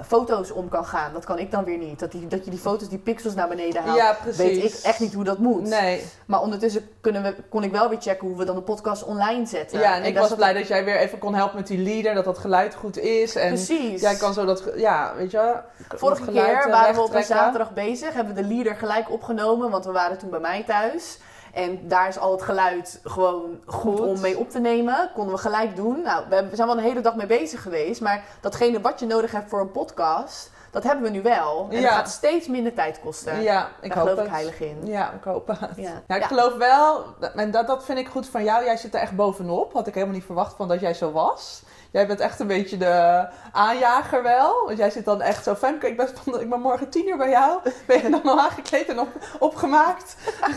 foto's 0.05 0.51
om 0.51 0.69
kan 0.69 0.85
gaan. 0.85 1.13
Dat 1.13 1.25
kan 1.25 1.39
ik 1.39 1.51
dan 1.51 1.63
weer 1.63 1.77
niet. 1.77 1.99
Dat, 1.99 2.11
die, 2.11 2.27
dat 2.27 2.45
je 2.45 2.51
die 2.51 2.59
foto's, 2.59 2.89
die 2.89 2.97
pixels 2.97 3.33
naar 3.33 3.47
beneden 3.47 3.83
haalt. 3.83 3.97
ja. 3.97 4.17
Weet 4.35 4.63
ik 4.63 4.79
echt 4.83 4.99
niet 4.99 5.13
hoe 5.13 5.23
dat 5.23 5.37
moet. 5.37 5.61
Nee. 5.61 6.05
Maar 6.25 6.41
ondertussen 6.41 6.89
kunnen 7.01 7.23
we, 7.23 7.35
kon 7.49 7.63
ik 7.63 7.71
wel 7.71 7.89
weer 7.89 8.01
checken 8.01 8.27
hoe 8.27 8.37
we 8.37 8.45
dan 8.45 8.55
de 8.55 8.61
podcast 8.61 9.03
online 9.03 9.45
zetten. 9.45 9.79
Ja, 9.79 9.95
en 9.95 10.03
ik 10.03 10.17
was 10.17 10.35
blij 10.35 10.53
dat 10.53 10.67
jij 10.67 10.85
weer 10.85 10.97
even 10.97 11.19
kon 11.19 11.35
helpen 11.35 11.55
met 11.55 11.67
die 11.67 11.77
leader, 11.77 12.13
dat 12.13 12.25
dat 12.25 12.37
geluid 12.37 12.75
goed 12.75 12.97
is. 12.97 13.35
En 13.35 13.53
Precies. 13.53 14.01
jij 14.01 14.15
kan 14.15 14.33
zo 14.33 14.45
dat, 14.45 14.63
ja, 14.75 15.13
weet 15.15 15.31
je. 15.31 15.55
Vorige 15.95 16.31
keer 16.31 16.53
eh, 16.53 16.71
waren 16.71 16.95
we 16.95 17.01
op 17.01 17.13
een 17.13 17.23
zaterdag 17.23 17.73
bezig. 17.73 18.13
Hebben 18.13 18.35
we 18.35 18.41
de 18.41 18.47
leader 18.47 18.75
gelijk 18.75 19.11
opgenomen. 19.11 19.69
Want 19.69 19.85
we 19.85 19.91
waren 19.91 20.17
toen 20.17 20.29
bij 20.29 20.39
mij 20.39 20.63
thuis. 20.63 21.17
En 21.53 21.87
daar 21.87 22.07
is 22.07 22.17
al 22.19 22.31
het 22.31 22.41
geluid 22.41 22.99
gewoon 23.03 23.59
goed, 23.65 23.97
Goed. 23.99 24.07
om 24.07 24.19
mee 24.19 24.37
op 24.37 24.49
te 24.49 24.59
nemen. 24.59 25.11
Konden 25.13 25.33
we 25.35 25.41
gelijk 25.41 25.75
doen. 25.75 26.01
Nou, 26.01 26.23
we 26.29 26.49
zijn 26.55 26.67
wel 26.67 26.77
een 26.77 26.83
hele 26.83 27.01
dag 27.01 27.15
mee 27.15 27.27
bezig 27.27 27.61
geweest. 27.61 28.01
Maar 28.01 28.23
datgene 28.41 28.81
wat 28.81 28.99
je 28.99 29.05
nodig 29.05 29.31
hebt 29.31 29.49
voor 29.49 29.59
een 29.59 29.71
podcast... 29.71 30.51
Dat 30.71 30.83
hebben 30.83 31.03
we 31.03 31.09
nu 31.09 31.21
wel. 31.21 31.67
En 31.69 31.75
Ja. 31.75 31.81
dat 31.81 31.91
gaat 31.91 32.09
steeds 32.09 32.47
minder 32.47 32.73
tijd 32.73 32.99
kosten. 32.99 33.41
Ja, 33.41 33.69
ik 33.81 33.89
Daar 33.89 33.97
hoop 33.97 34.07
geloof 34.07 34.17
het. 34.17 34.27
ik 34.27 34.33
heilig 34.33 34.59
in. 34.61 34.77
Ja, 34.85 35.11
ik 35.11 35.23
hoop 35.23 35.47
het. 35.47 35.59
Ja. 35.75 35.91
Ja, 36.07 36.15
ik 36.15 36.21
Ja. 36.21 36.27
geloof 36.27 36.53
wel, 36.55 37.05
en 37.35 37.51
dat, 37.51 37.67
dat 37.67 37.83
vind 37.85 37.99
ik 37.99 38.07
goed 38.07 38.27
van 38.27 38.43
jou. 38.43 38.63
Jij 38.63 38.77
zit 38.77 38.93
er 38.93 38.99
echt 39.01 39.15
bovenop. 39.15 39.73
Had 39.73 39.87
ik 39.87 39.93
helemaal 39.93 40.15
niet 40.15 40.25
verwacht 40.25 40.55
van 40.55 40.67
dat 40.67 40.79
jij 40.79 40.93
zo 40.93 41.11
was. 41.11 41.61
Jij 41.91 42.07
bent 42.07 42.19
echt 42.19 42.39
een 42.39 42.47
beetje 42.47 42.77
de 42.77 43.25
aanjager 43.51 44.23
wel. 44.23 44.63
Want 44.65 44.77
jij 44.77 44.89
zit 44.89 45.05
dan 45.05 45.21
echt 45.21 45.43
zo, 45.43 45.55
Femke, 45.55 45.87
ik 45.87 45.97
ben, 45.97 46.09
van- 46.23 46.39
ik 46.41 46.49
ben 46.49 46.59
morgen 46.61 46.89
tien 46.89 47.07
uur 47.07 47.17
bij 47.17 47.29
jou. 47.29 47.59
Ben 47.87 48.01
je 48.03 48.09
dan 48.09 48.23
al 48.23 48.39
aangekleed 48.39 48.87
en 48.89 48.99
op, 48.99 49.07
opgemaakt? 49.39 50.15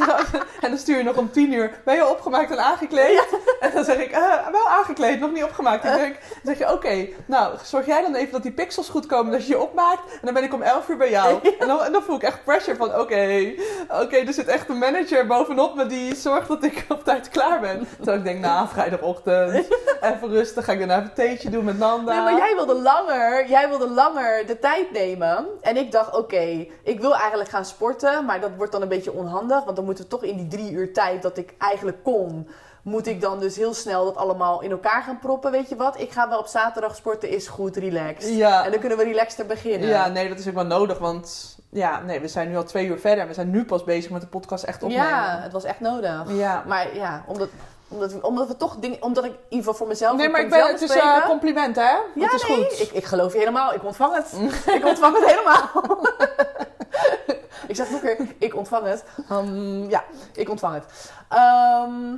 en 0.62 0.69
dan 0.71 0.79
stuur 0.79 0.97
je 0.97 1.03
nog 1.03 1.17
om 1.17 1.31
tien 1.31 1.53
uur, 1.53 1.81
ben 1.85 1.95
je 1.95 2.09
opgemaakt 2.09 2.51
en 2.51 2.59
aangekleed? 2.65 3.25
En 3.61 3.71
dan 3.75 3.85
zeg 3.85 3.97
ik, 3.97 4.11
eh, 4.11 4.49
wel 4.53 4.69
aangekleed, 4.69 5.21
nog 5.21 5.33
niet 5.33 5.45
opgemaakt. 5.45 5.85
Ik 5.85 5.95
denk, 5.95 6.15
dan 6.43 6.55
zeg 6.55 6.59
je, 6.59 6.73
oké, 6.73 7.09
nou, 7.27 7.55
zorg 7.62 7.87
jij 7.87 8.03
dan 8.03 8.15
even 8.15 8.33
dat 8.33 8.43
die 8.43 8.53
pixels 8.53 8.89
goed 8.89 9.07
komen, 9.07 9.33
dat 9.33 9.43
je 9.47 9.53
je 9.53 9.61
opmaakt. 9.61 10.12
En 10.12 10.19
dan 10.23 10.35
ben 10.35 10.43
ik 10.43 10.55
om 10.55 10.62
elf 10.62 10.89
uur 10.89 10.97
bij 10.97 11.11
jou. 11.11 11.39
En, 11.59 11.67
dan, 11.69 11.83
en 11.83 11.93
dan 11.93 12.03
voel 12.03 12.17
ik 12.17 12.23
echt 12.23 12.45
pressure 12.45 12.77
van, 12.77 12.99
oké, 13.01 13.53
oké, 13.89 14.17
er 14.17 14.33
zit 14.33 14.47
echt 14.47 14.69
een 14.69 14.79
manager 14.79 15.27
bovenop 15.27 15.75
me 15.75 15.87
die 15.87 16.15
zorgt 16.15 16.49
dat 16.49 16.62
ik 16.65 16.85
op 16.89 17.05
tijd 17.05 17.29
klaar 17.29 17.61
ben. 17.61 17.87
Terwijl 17.97 18.19
ik 18.19 18.25
denk, 18.25 18.41
nou, 18.41 18.69
vrijdagochtend, 18.69 19.69
even 20.15 20.29
rustig, 20.29 20.65
ga 20.65 20.73
ik 20.73 20.79
daarna 20.79 20.99
even 20.99 21.12
theetje 21.26 21.50
doen 21.50 21.64
met 21.64 21.79
Nanda. 21.79 22.12
Nee, 22.12 22.23
maar 22.23 22.47
jij 22.47 22.55
wilde 22.55 22.81
langer, 22.81 23.49
jij 23.49 23.69
wilde 23.69 23.88
langer 23.91 24.47
de 24.47 24.59
tijd 24.59 24.93
nemen. 24.93 25.47
En 25.61 25.76
ik 25.76 25.93
dacht, 25.93 26.17
oké, 26.17 26.67
ik 26.83 27.00
wil 27.00 27.17
eigenlijk 27.17 27.50
gaan 27.50 27.64
sporten, 27.64 28.25
maar 28.25 28.41
dat 28.41 28.50
wordt 28.57 28.73
dan 28.73 28.83
een 28.83 28.88
beetje 28.88 29.12
onhandig. 29.12 29.64
Want 29.64 29.76
dan 29.76 29.85
moeten 29.85 30.05
we 30.05 30.11
toch 30.11 30.23
in 30.23 30.37
die 30.37 30.49
drie 30.49 30.71
uur 30.71 30.93
tijd 30.93 31.23
dat 31.23 31.37
ik 31.37 31.55
eigenlijk 31.59 32.02
kon, 32.02 32.49
moet 32.83 33.07
ik 33.07 33.21
dan 33.21 33.41
dus 33.41 33.57
heel 33.57 33.75
snel 33.75 34.05
dat 34.05 34.17
allemaal 34.17 34.62
in 34.62 34.71
elkaar 34.71 35.02
gaan 35.02 35.19
proppen. 35.19 35.50
Weet 35.50 35.69
je 35.69 35.76
wat? 35.76 36.00
Ik 36.00 36.11
ga 36.11 36.29
wel 36.29 36.38
op 36.38 36.47
zaterdag 36.47 36.97
sporten, 36.97 37.29
is 37.29 37.49
goed, 37.49 37.76
relaxed. 37.76 38.35
Ja. 38.35 38.64
En 38.64 38.71
dan 38.71 38.81
kunnen 38.81 38.99
we 38.99 39.05
relaxter 39.05 39.47
beginnen. 39.47 39.88
Ja, 39.88 40.09
nee, 40.09 40.29
dat 40.29 40.38
is 40.38 40.49
ook 40.49 40.55
wel 40.55 40.67
nodig, 40.67 40.99
want 40.99 41.57
ja, 41.71 42.00
nee, 42.00 42.21
we 42.21 42.29
zijn 42.29 42.49
nu 42.49 42.57
al 42.57 42.64
twee 42.64 42.87
uur 42.87 42.99
verder 42.99 43.21
en 43.21 43.29
we 43.29 43.35
zijn 43.35 43.50
nu 43.50 43.64
pas 43.64 43.85
bezig 43.85 44.11
met 44.11 44.21
de 44.21 44.26
podcast 44.26 44.64
echt 44.64 44.83
opnemen. 44.83 45.07
Ja, 45.07 45.38
het 45.43 45.52
was 45.52 45.64
echt 45.64 45.81
nodig. 45.81 46.25
Ja. 46.26 46.64
Maar 46.67 46.95
ja, 46.97 47.25
omdat, 47.26 47.49
omdat, 47.92 48.20
omdat 48.20 48.49
we 48.49 48.56
toch 48.56 48.76
dingen, 48.76 49.02
omdat 49.02 49.25
ik 49.25 49.30
in 49.30 49.38
ieder 49.38 49.58
geval 49.58 49.75
voor 49.75 49.87
mezelf. 49.87 50.16
Nee, 50.16 50.28
maar 50.28 50.40
ik 50.40 50.50
ben, 50.50 50.66
het 50.66 50.80
spreken- 50.80 51.16
een 51.16 51.22
compliment, 51.22 51.76
hè? 51.76 51.82
Ja, 51.82 52.04
dat 52.14 52.32
is 52.32 52.49
nee, 52.49 52.56
goed. 52.56 52.80
Ik, 52.80 52.90
ik 52.90 53.04
geloof 53.04 53.32
je 53.32 53.38
helemaal. 53.38 53.75
Ik 53.75 53.84
ontvang 53.84 54.14
het. 54.14 54.32
ik 54.76 54.87
ontvang 54.87 55.16
het 55.18 55.25
helemaal. 55.25 55.70
ik 57.68 57.76
zeg 57.76 57.90
nog 57.90 58.00
keer, 58.00 58.26
ik 58.38 58.56
ontvang 58.56 58.87
het. 58.87 59.04
Ehm, 59.28 59.90
ja, 59.90 60.04
ik 60.34 60.49
ontvang 60.49 60.75
het. 60.75 61.12
Ehm, 61.28 62.16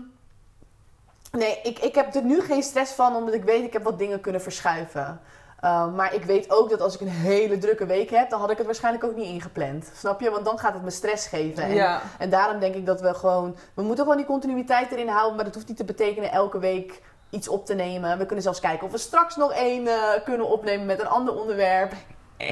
nee, 1.33 1.61
ik, 1.63 1.79
ik 1.79 1.95
heb 1.95 2.15
er 2.15 2.25
nu 2.25 2.41
geen 2.41 2.63
stress 2.63 2.93
van, 2.93 3.17
omdat 3.17 3.35
ik 3.35 3.45
weet 3.45 3.65
ik 3.65 3.73
heb 3.73 3.83
wat 3.83 3.99
dingen 3.99 4.21
kunnen 4.21 4.43
verschuiven. 4.43 5.21
Ehm, 5.65 5.95
maar 5.95 6.15
ik 6.15 6.25
weet 6.25 6.51
ook 6.51 6.71
dat 6.71 6.81
als 6.81 6.95
ik 6.95 7.01
een 7.01 7.09
hele 7.09 7.59
drukke 7.59 7.87
week 7.87 8.11
heb, 8.11 8.31
dan 8.31 8.41
had 8.41 8.51
ik 8.51 8.57
het 8.57 8.67
waarschijnlijk 8.67 9.05
ook 9.05 9.17
niet 9.17 9.27
ingepland. 9.27 9.91
Snap 9.97 10.21
je? 10.21 10.31
Want 10.31 10.45
dan 10.45 10.59
gaat 10.59 10.73
het 10.75 10.83
me 10.83 10.91
stress 10.91 11.27
geven. 11.27 11.63
En, 11.63 11.75
Ja. 11.75 12.01
en 12.19 12.31
daarom 12.31 12.61
denk 12.61 12.75
ik 12.75 12.87
dat 12.87 13.01
we 13.01 13.15
gewoon... 13.15 13.57
We 13.75 13.83
moeten 13.83 14.03
gewoon 14.05 14.19
die 14.19 14.27
continuïteit 14.27 14.93
erin 14.93 15.09
houden. 15.09 15.35
Maar 15.37 15.45
dat 15.45 15.55
hoeft 15.55 15.69
niet 15.69 15.77
te 15.77 15.85
betekenen 15.85 16.31
elke 16.33 16.59
week 16.59 17.03
iets 17.31 17.49
op 17.49 17.67
te 17.67 17.75
nemen. 17.75 18.19
We 18.19 18.27
kunnen 18.27 18.43
zelfs 18.45 18.61
kijken 18.61 18.87
of 18.87 18.93
we 18.93 18.99
straks 18.99 19.37
nog 19.37 19.53
één 19.53 19.87
eh, 19.87 20.25
kunnen 20.25 20.47
opnemen 20.49 20.87
met 20.87 21.01
een 21.01 21.09
ander 21.09 21.35
onderwerp. 21.41 21.93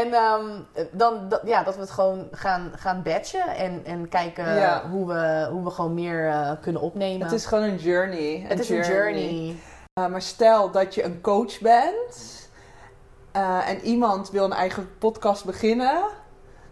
en 0.00 0.12
ehm, 0.12 0.44
dan 0.90 1.28
dat, 1.28 1.40
ja, 1.44 1.62
dat 1.62 1.74
we 1.74 1.80
het 1.80 1.90
gewoon 1.90 2.28
gaan, 2.32 2.72
gaan 2.76 3.02
batchen. 3.02 3.46
En, 3.56 3.80
en 3.84 4.08
kijken 4.08 4.54
Ja. 4.54 4.88
hoe, 4.90 5.06
we, 5.06 5.48
hoe 5.50 5.64
we 5.64 5.70
gewoon 5.70 5.94
meer 5.94 6.28
eh, 6.28 6.50
kunnen 6.60 6.82
opnemen. 6.82 7.26
Het 7.26 7.34
is 7.34 7.46
gewoon 7.46 7.64
een 7.64 7.76
journey. 7.76 8.44
Het 8.48 8.58
is 8.58 8.68
een 8.68 8.82
journey. 8.82 9.56
Uh, 10.00 10.06
maar 10.06 10.22
stel 10.22 10.70
dat 10.70 10.94
je 10.94 11.04
een 11.04 11.20
coach 11.20 11.60
bent 11.60 12.48
uh, 13.36 13.68
en 13.68 13.80
iemand 13.80 14.30
wil 14.30 14.44
een 14.44 14.52
eigen 14.52 14.98
podcast 14.98 15.44
beginnen, 15.44 16.02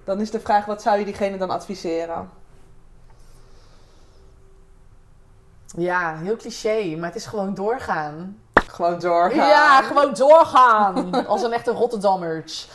dan 0.05 0.21
is 0.21 0.31
de 0.31 0.41
vraag: 0.41 0.65
wat 0.65 0.83
zou 0.83 0.99
je 0.99 1.05
diegene 1.05 1.37
dan 1.37 1.51
adviseren? 1.51 2.31
Ja, 5.77 6.17
heel 6.17 6.37
cliché. 6.37 6.97
Maar 6.97 7.09
het 7.09 7.17
is 7.17 7.27
gewoon 7.27 7.55
doorgaan. 7.55 8.43
Gewoon 8.67 8.99
doorgaan. 8.99 9.49
Ja, 9.49 9.83
gewoon 9.83 10.15
doorgaan. 10.15 11.15
Als 11.27 11.43
een 11.43 11.53
echte 11.53 11.71
Rotterdammers. 11.71 12.69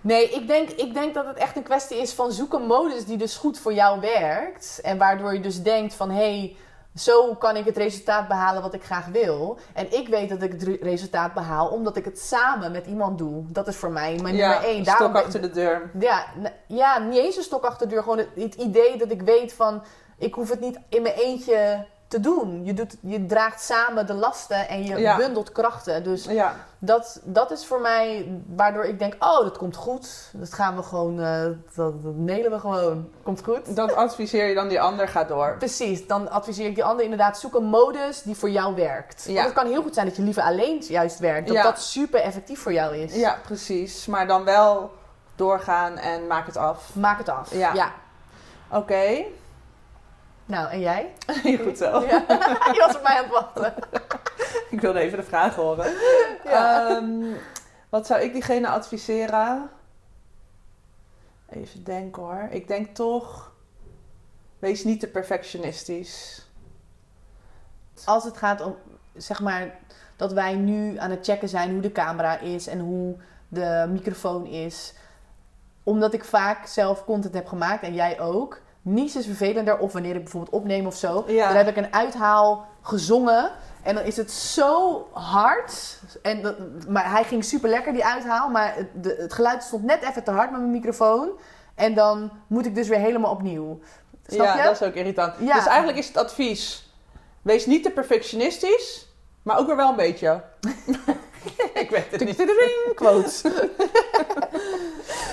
Nee, 0.00 0.30
ik 0.30 0.46
denk, 0.46 0.70
ik 0.70 0.94
denk 0.94 1.14
dat 1.14 1.26
het 1.26 1.36
echt 1.36 1.56
een 1.56 1.62
kwestie 1.62 2.00
is 2.00 2.12
van 2.12 2.32
zoek 2.32 2.52
een 2.52 2.66
modus 2.66 3.04
die 3.04 3.16
dus 3.16 3.36
goed 3.36 3.58
voor 3.58 3.72
jou 3.72 4.00
werkt. 4.00 4.80
En 4.82 4.98
waardoor 4.98 5.34
je 5.34 5.40
dus 5.40 5.62
denkt 5.62 5.94
van, 5.94 6.10
hé, 6.10 6.38
hey, 6.38 6.56
zo 6.98 7.34
kan 7.34 7.56
ik 7.56 7.64
het 7.64 7.76
resultaat 7.76 8.28
behalen 8.28 8.62
wat 8.62 8.74
ik 8.74 8.84
graag 8.84 9.06
wil. 9.06 9.58
En 9.74 9.92
ik 9.92 10.08
weet 10.08 10.28
dat 10.28 10.42
ik 10.42 10.52
het 10.52 10.62
re- 10.62 10.78
resultaat 10.80 11.34
behaal 11.34 11.68
omdat 11.68 11.96
ik 11.96 12.04
het 12.04 12.18
samen 12.20 12.72
met 12.72 12.86
iemand 12.86 13.18
doe. 13.18 13.44
Dat 13.48 13.68
is 13.68 13.76
voor 13.76 13.90
mij 13.90 14.18
mijn 14.22 14.36
Ja, 14.36 14.48
nummer 14.50 14.68
één. 14.68 14.84
Daarom 14.84 15.10
stok 15.10 15.24
achter 15.24 15.40
de 15.40 15.50
deur. 15.50 15.90
ja, 15.98 16.24
ja, 16.66 16.98
niet 16.98 17.18
eens 17.18 17.36
een 17.36 17.42
stok 17.42 17.64
achter 17.64 17.88
de 17.88 17.94
deur. 17.94 18.02
Gewoon 18.02 18.18
het, 18.18 18.28
het 18.34 18.54
idee 18.54 18.98
dat 18.98 19.10
ik 19.10 19.22
weet 19.22 19.52
van... 19.52 19.82
Ik 20.20 20.34
hoef 20.34 20.50
het 20.50 20.60
niet 20.60 20.78
in 20.88 21.02
mijn 21.02 21.14
eentje 21.14 21.86
te 22.08 22.20
doen. 22.20 22.64
Je, 22.64 22.74
doet, 22.74 22.96
je 23.00 23.26
draagt 23.26 23.62
samen 23.62 24.06
de 24.06 24.14
lasten 24.14 24.68
en 24.68 24.84
je 24.84 24.96
Ja. 24.96 25.16
bundelt 25.16 25.52
krachten. 25.52 26.04
Dus 26.04 26.24
Ja, 26.24 26.54
dat, 26.78 27.20
dat 27.24 27.50
is 27.50 27.66
voor 27.66 27.80
mij 27.80 28.32
waardoor 28.46 28.84
ik 28.84 28.98
denk... 28.98 29.14
Oh, 29.18 29.40
dat 29.42 29.58
komt 29.58 29.76
goed. 29.76 30.30
Dat 30.32 30.52
gaan 30.52 30.76
we 30.76 30.82
gewoon... 30.82 31.20
eh, 31.20 31.42
dat, 31.74 32.02
dat 32.02 32.14
mailen 32.14 32.50
we 32.50 32.58
gewoon. 32.58 33.08
Komt 33.22 33.44
goed. 33.44 33.76
dat 33.76 33.94
adviseer 34.04 34.46
je 34.48 34.54
dan 34.54 34.68
die 34.68 34.80
ander 34.80 35.08
gaat 35.08 35.28
door. 35.28 35.54
Precies, 35.58 36.06
dan 36.06 36.30
adviseer 36.30 36.66
ik 36.68 36.74
die 36.74 36.84
ander 36.84 37.04
inderdaad, 37.04 37.38
zoek 37.38 37.54
een 37.54 37.64
modus 37.64 38.22
die 38.22 38.36
voor 38.36 38.50
jou 38.50 38.74
werkt. 38.74 39.24
Ja. 39.26 39.32
Want 39.34 39.44
het 39.46 39.54
kan 39.54 39.66
heel 39.66 39.82
goed 39.82 39.94
zijn 39.94 40.06
dat 40.06 40.16
je 40.16 40.22
liever 40.22 40.42
alleen 40.42 40.78
juist 40.78 41.18
werkt. 41.18 41.48
Dat 41.48 41.62
dat 41.62 41.80
super 41.80 42.20
effectief 42.20 42.60
voor 42.62 42.72
jou 42.72 42.96
is. 42.96 43.14
Ja, 43.14 43.38
precies. 43.44 44.06
Maar 44.06 44.26
dan 44.26 44.44
wel 44.44 44.90
doorgaan 45.36 45.96
en 45.96 46.26
maak 46.26 46.46
het 46.46 46.56
af. 46.56 46.94
Maak 46.94 47.18
het 47.18 47.28
af. 47.28 47.54
Ja. 47.54 47.72
ja. 47.74 47.92
Oké, 48.70 49.24
Nou, 50.48 50.70
en 50.70 50.80
jij? 50.80 51.12
goed 51.64 51.78
zo. 51.78 52.00
Ja. 52.00 52.24
Je 52.74 52.84
was 52.86 52.96
op 52.96 53.02
mij 53.02 53.16
aan 53.16 53.24
het 53.24 53.32
wachten. 53.32 53.74
Ik 54.70 54.80
wilde 54.80 54.98
even 54.98 55.18
de 55.18 55.24
vraag 55.24 55.54
horen. 55.54 55.92
Ja. 56.44 56.88
Ehm, 56.88 57.22
wat 57.88 58.06
zou 58.06 58.20
ik 58.20 58.32
diegene 58.32 58.68
adviseren? 58.68 59.70
Even 61.48 61.84
denken 61.84 62.22
hoor. 62.22 62.46
Ik 62.50 62.68
denk 62.68 62.94
toch. 62.94 63.52
Wees 64.58 64.84
niet 64.84 65.00
te 65.00 65.06
perfectionistisch. 65.06 66.46
Als 68.04 68.24
het 68.24 68.36
gaat 68.36 68.60
om, 68.60 68.76
zeg 69.16 69.40
maar, 69.40 69.78
dat 70.16 70.32
wij 70.32 70.54
nu 70.54 70.98
aan 70.98 71.10
het 71.10 71.24
checken 71.24 71.48
zijn 71.48 71.70
hoe 71.70 71.80
de 71.80 71.92
camera 71.92 72.38
is 72.38 72.66
en 72.66 72.78
hoe 72.78 73.16
de 73.48 73.86
microfoon 73.88 74.46
is. 74.46 74.94
Omdat 75.82 76.12
ik 76.14 76.24
vaak 76.24 76.66
zelf 76.66 77.04
content 77.04 77.34
heb 77.34 77.46
gemaakt 77.46 77.82
en 77.82 77.94
jij 77.94 78.20
ook. 78.20 78.60
Niets 78.90 79.16
is 79.16 79.26
vervelender 79.26 79.78
of 79.78 79.92
wanneer 79.92 80.14
ik 80.14 80.22
bijvoorbeeld 80.22 80.54
opneem 80.54 80.86
of 80.86 80.96
zo. 80.96 81.24
Ja. 81.26 81.46
Dan 81.48 81.56
heb 81.56 81.68
ik 81.68 81.76
een 81.76 81.92
uithaal 81.94 82.66
gezongen. 82.82 83.50
En 83.82 83.94
dan 83.94 84.04
is 84.04 84.16
het 84.16 84.30
zo 84.32 85.06
hard. 85.12 85.98
En 86.22 86.42
dat, 86.42 86.54
maar 86.88 87.10
hij 87.10 87.24
ging 87.24 87.44
super 87.44 87.68
lekker, 87.70 87.92
die 87.92 88.04
uithaal. 88.04 88.48
Maar 88.48 88.74
het, 88.76 88.88
de- 89.02 89.16
het 89.18 89.32
geluid 89.32 89.62
stond 89.62 89.84
net 89.84 90.02
even 90.02 90.24
te 90.24 90.30
hard 90.30 90.50
met 90.50 90.60
mijn 90.60 90.72
microfoon. 90.72 91.28
En 91.74 91.94
dan 91.94 92.30
moet 92.46 92.66
ik 92.66 92.74
dus 92.74 92.88
weer 92.88 92.98
helemaal 92.98 93.30
opnieuw. 93.30 93.78
Snap 94.26 94.46
ja, 94.46 94.56
je? 94.56 94.62
dat 94.62 94.80
is 94.80 94.86
ook 94.86 94.94
irritant. 94.94 95.34
Ja. 95.38 95.54
Dus 95.54 95.66
eigenlijk 95.66 95.98
is 95.98 96.06
het 96.06 96.16
advies: 96.16 96.92
wees 97.42 97.66
niet 97.66 97.82
te 97.82 97.90
perfectionistisch, 97.90 99.06
maar 99.42 99.58
ook 99.58 99.66
weer 99.66 99.76
wel 99.76 99.88
een 99.90 99.96
beetje. 99.96 100.42
ik 101.82 101.90
weet 101.90 102.10
het 102.10 102.24
niet. 102.24 102.44
Quotes. 102.94 103.42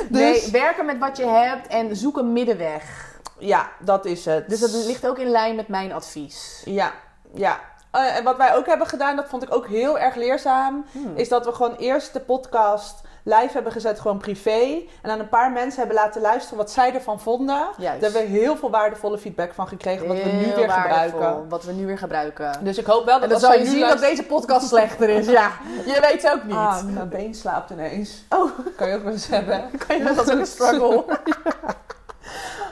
Dus- 0.10 0.44
Nee, 0.44 0.52
werken 0.52 0.86
met 0.86 0.98
wat 0.98 1.18
je 1.18 1.26
hebt 1.26 1.68
en 1.68 1.96
zoek 1.96 2.18
een 2.18 2.34
middenweg. 2.34 3.14
Ja, 3.40 3.70
dat 3.80 4.06
is 4.06 4.26
het. 4.26 4.50
Dus 4.50 4.60
dat 4.60 4.72
ligt 4.72 5.08
ook 5.08 5.18
in 5.20 5.30
lijn 5.30 5.56
met 5.56 5.68
mijn 5.68 5.92
advies. 5.94 6.62
Ja, 6.66 6.92
ja. 7.34 7.60
Eh, 7.92 8.16
en 8.18 8.24
wat 8.24 8.38
wij 8.38 8.56
ook 8.56 8.66
hebben 8.66 8.88
gedaan, 8.88 9.16
dat 9.16 9.26
vond 9.30 9.44
ik 9.44 9.54
ook 9.56 9.68
heel 9.68 10.00
erg 10.00 10.16
leerzaam, 10.16 10.86
Hmm. 10.92 11.12
is 11.16 11.30
dat 11.30 11.46
we 11.46 11.52
gewoon 11.52 11.76
eerst 11.76 12.14
de 12.14 12.20
podcast 12.20 13.02
live 13.24 13.54
hebben 13.54 13.72
gezet, 13.72 14.00
gewoon 14.00 14.18
privé. 14.18 14.82
En 15.02 15.12
aan 15.12 15.20
een 15.20 15.30
paar 15.30 15.52
mensen 15.52 15.80
hebben 15.80 15.96
laten 15.96 16.22
luisteren 16.22 16.58
wat 16.58 16.72
zij 16.72 16.94
ervan 16.94 17.20
vonden. 17.20 17.68
Juist. 17.78 18.02
Daar 18.02 18.12
hebben 18.12 18.32
we 18.32 18.38
heel 18.40 18.58
veel 18.58 18.70
waardevole 18.70 19.18
feedback 19.18 19.54
van 19.54 19.68
gekregen, 19.68 20.08
wat 20.08 20.18
we 20.18 20.30
nu 20.30 20.54
weer 20.56 20.68
waardevol, 20.68 20.82
gebruiken. 21.12 21.50
Wat 21.50 21.64
we 21.64 21.72
nu 21.72 21.86
weer 21.86 21.98
gebruiken. 21.98 22.52
Dus 22.64 22.78
ik 22.78 22.86
hoop 22.86 23.06
wel 23.06 23.20
dat 23.20 23.32
als 23.34 23.42
zal 23.42 23.54
je 23.54 23.60
nu 23.60 23.66
zien 23.66 23.80
dat 23.88 24.00
deze 24.00 24.24
podcast 24.24 24.68
slechter 24.68 25.10
is. 25.10 25.28
Ja, 25.40 25.52
je 25.86 25.98
weet 26.02 26.22
het 26.22 26.32
ook 26.32 26.44
niet. 26.44 26.56
Ah, 26.56 26.84
mijn 26.84 27.10
been 27.10 27.34
slaapt 27.34 27.70
ineens. 27.70 28.24
Oh. 28.30 28.52
Kan 28.76 28.88
je 28.90 28.96
ook 28.96 29.04
wel 29.04 29.12
eens 29.12 29.28
hebben. 29.28 29.70
kan 29.88 29.98
je 29.98 30.04
dat 30.04 30.18
als 30.18 30.28
een 30.28 30.46
struggle? 30.46 31.04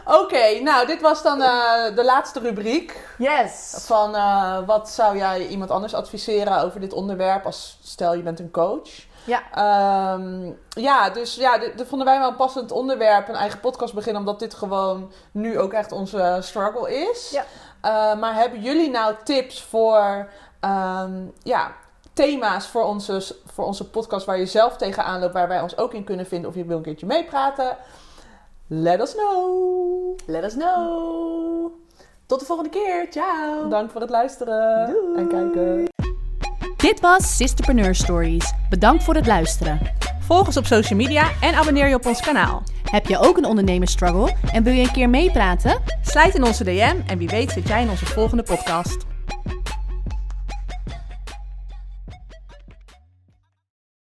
Oké, 0.06 0.60
nou 0.60 0.88
dit 0.88 1.02
was 1.02 1.24
dan 1.24 1.42
eh, 1.42 1.96
de 1.96 2.04
laatste 2.04 2.40
rubriek. 2.40 3.08
Yes. 3.18 3.84
Van 3.86 4.16
eh, 4.16 4.58
wat 4.66 4.90
zou 4.90 5.18
jij 5.18 5.48
iemand 5.48 5.72
anders 5.72 5.94
adviseren 5.94 6.62
over 6.62 6.80
dit 6.80 6.94
onderwerp 6.94 7.46
als 7.46 7.78
stel 7.84 8.14
je 8.14 8.24
bent 8.24 8.40
een 8.40 8.52
coach? 8.52 8.90
Ja. 9.26 9.42
Ehm, 9.54 10.52
ja, 10.70 11.10
dus 11.10 11.36
ja, 11.36 11.58
dit, 11.58 11.78
dit 11.78 11.88
vonden 11.88 12.08
wij 12.08 12.20
wel 12.20 12.30
een 12.30 12.36
passend 12.36 12.72
onderwerp, 12.72 13.28
een 13.28 13.36
eigen 13.36 13.60
podcast 13.60 13.94
beginnen, 13.94 14.22
omdat 14.22 14.40
dit 14.40 14.54
gewoon 14.54 15.12
nu 15.32 15.60
ook 15.60 15.74
echt 15.74 15.92
onze 15.92 16.38
struggle 16.42 17.10
is. 17.10 17.30
Ja. 17.32 17.46
Eh, 17.82 18.20
maar 18.20 18.36
hebben 18.36 18.62
jullie 18.62 18.90
nou 18.90 19.16
tips 19.24 19.64
voor, 19.64 20.30
ehm, 20.60 21.12
ja, 21.44 21.72
thema's 22.14 22.68
voor 22.68 22.84
onze, 22.84 23.36
voor 23.54 23.66
onze 23.66 23.90
podcast 23.90 24.26
waar 24.26 24.38
je 24.38 24.46
zelf 24.46 24.78
tegenaan 24.78 25.20
loopt, 25.20 25.34
waar 25.34 25.48
wij 25.48 25.62
ons 25.62 25.78
ook 25.78 25.94
in 25.94 26.04
kunnen 26.04 26.26
vinden, 26.26 26.50
of 26.50 26.56
je 26.56 26.66
wil 26.66 26.78
een 26.78 26.84
keertje 26.84 27.06
meepraten, 27.06 27.78
let 28.68 29.00
us 29.00 29.14
know. 29.14 30.18
Let 30.26 30.44
us 30.44 30.54
know. 30.54 31.72
Tot 32.26 32.40
de 32.40 32.46
volgende 32.46 32.70
keer. 32.70 33.08
Ciao. 33.10 33.70
Dank 33.70 33.92
voor 33.92 34.02
het 34.02 34.10
luisteren 34.10 34.90
Doei. 34.90 35.18
en 35.18 35.28
kijken. 35.28 35.88
Dit 36.78 37.00
was 37.00 37.36
Sisterpreneur 37.36 37.96
Stories. 37.96 38.54
Bedankt 38.70 39.04
voor 39.04 39.16
het 39.16 39.28
luisteren. 39.28 39.80
Volg 40.20 40.46
ons 40.46 40.58
op 40.58 40.66
social 40.66 41.00
media 41.00 41.32
en 41.42 41.54
abonneer 41.54 41.88
je 41.88 41.96
op 41.96 42.06
ons 42.06 42.22
kanaal. 42.22 42.64
Heb 42.92 43.06
je 43.06 43.18
ook 43.18 43.38
een 43.38 43.46
ondernemersstruggle 43.46 44.36
en 44.54 44.64
wil 44.64 44.74
je 44.74 44.84
een 44.84 44.92
keer 44.92 45.10
meepraten? 45.10 45.82
Slijt 46.02 46.36
in 46.36 46.44
onze 46.44 46.64
DM 46.64 46.96
en 47.08 47.18
wie 47.18 47.28
weet 47.28 47.52
zit 47.52 47.68
jij 47.68 47.82
in 47.82 47.90
onze 47.90 48.06
volgende 48.06 48.44
podcast. 48.44 48.98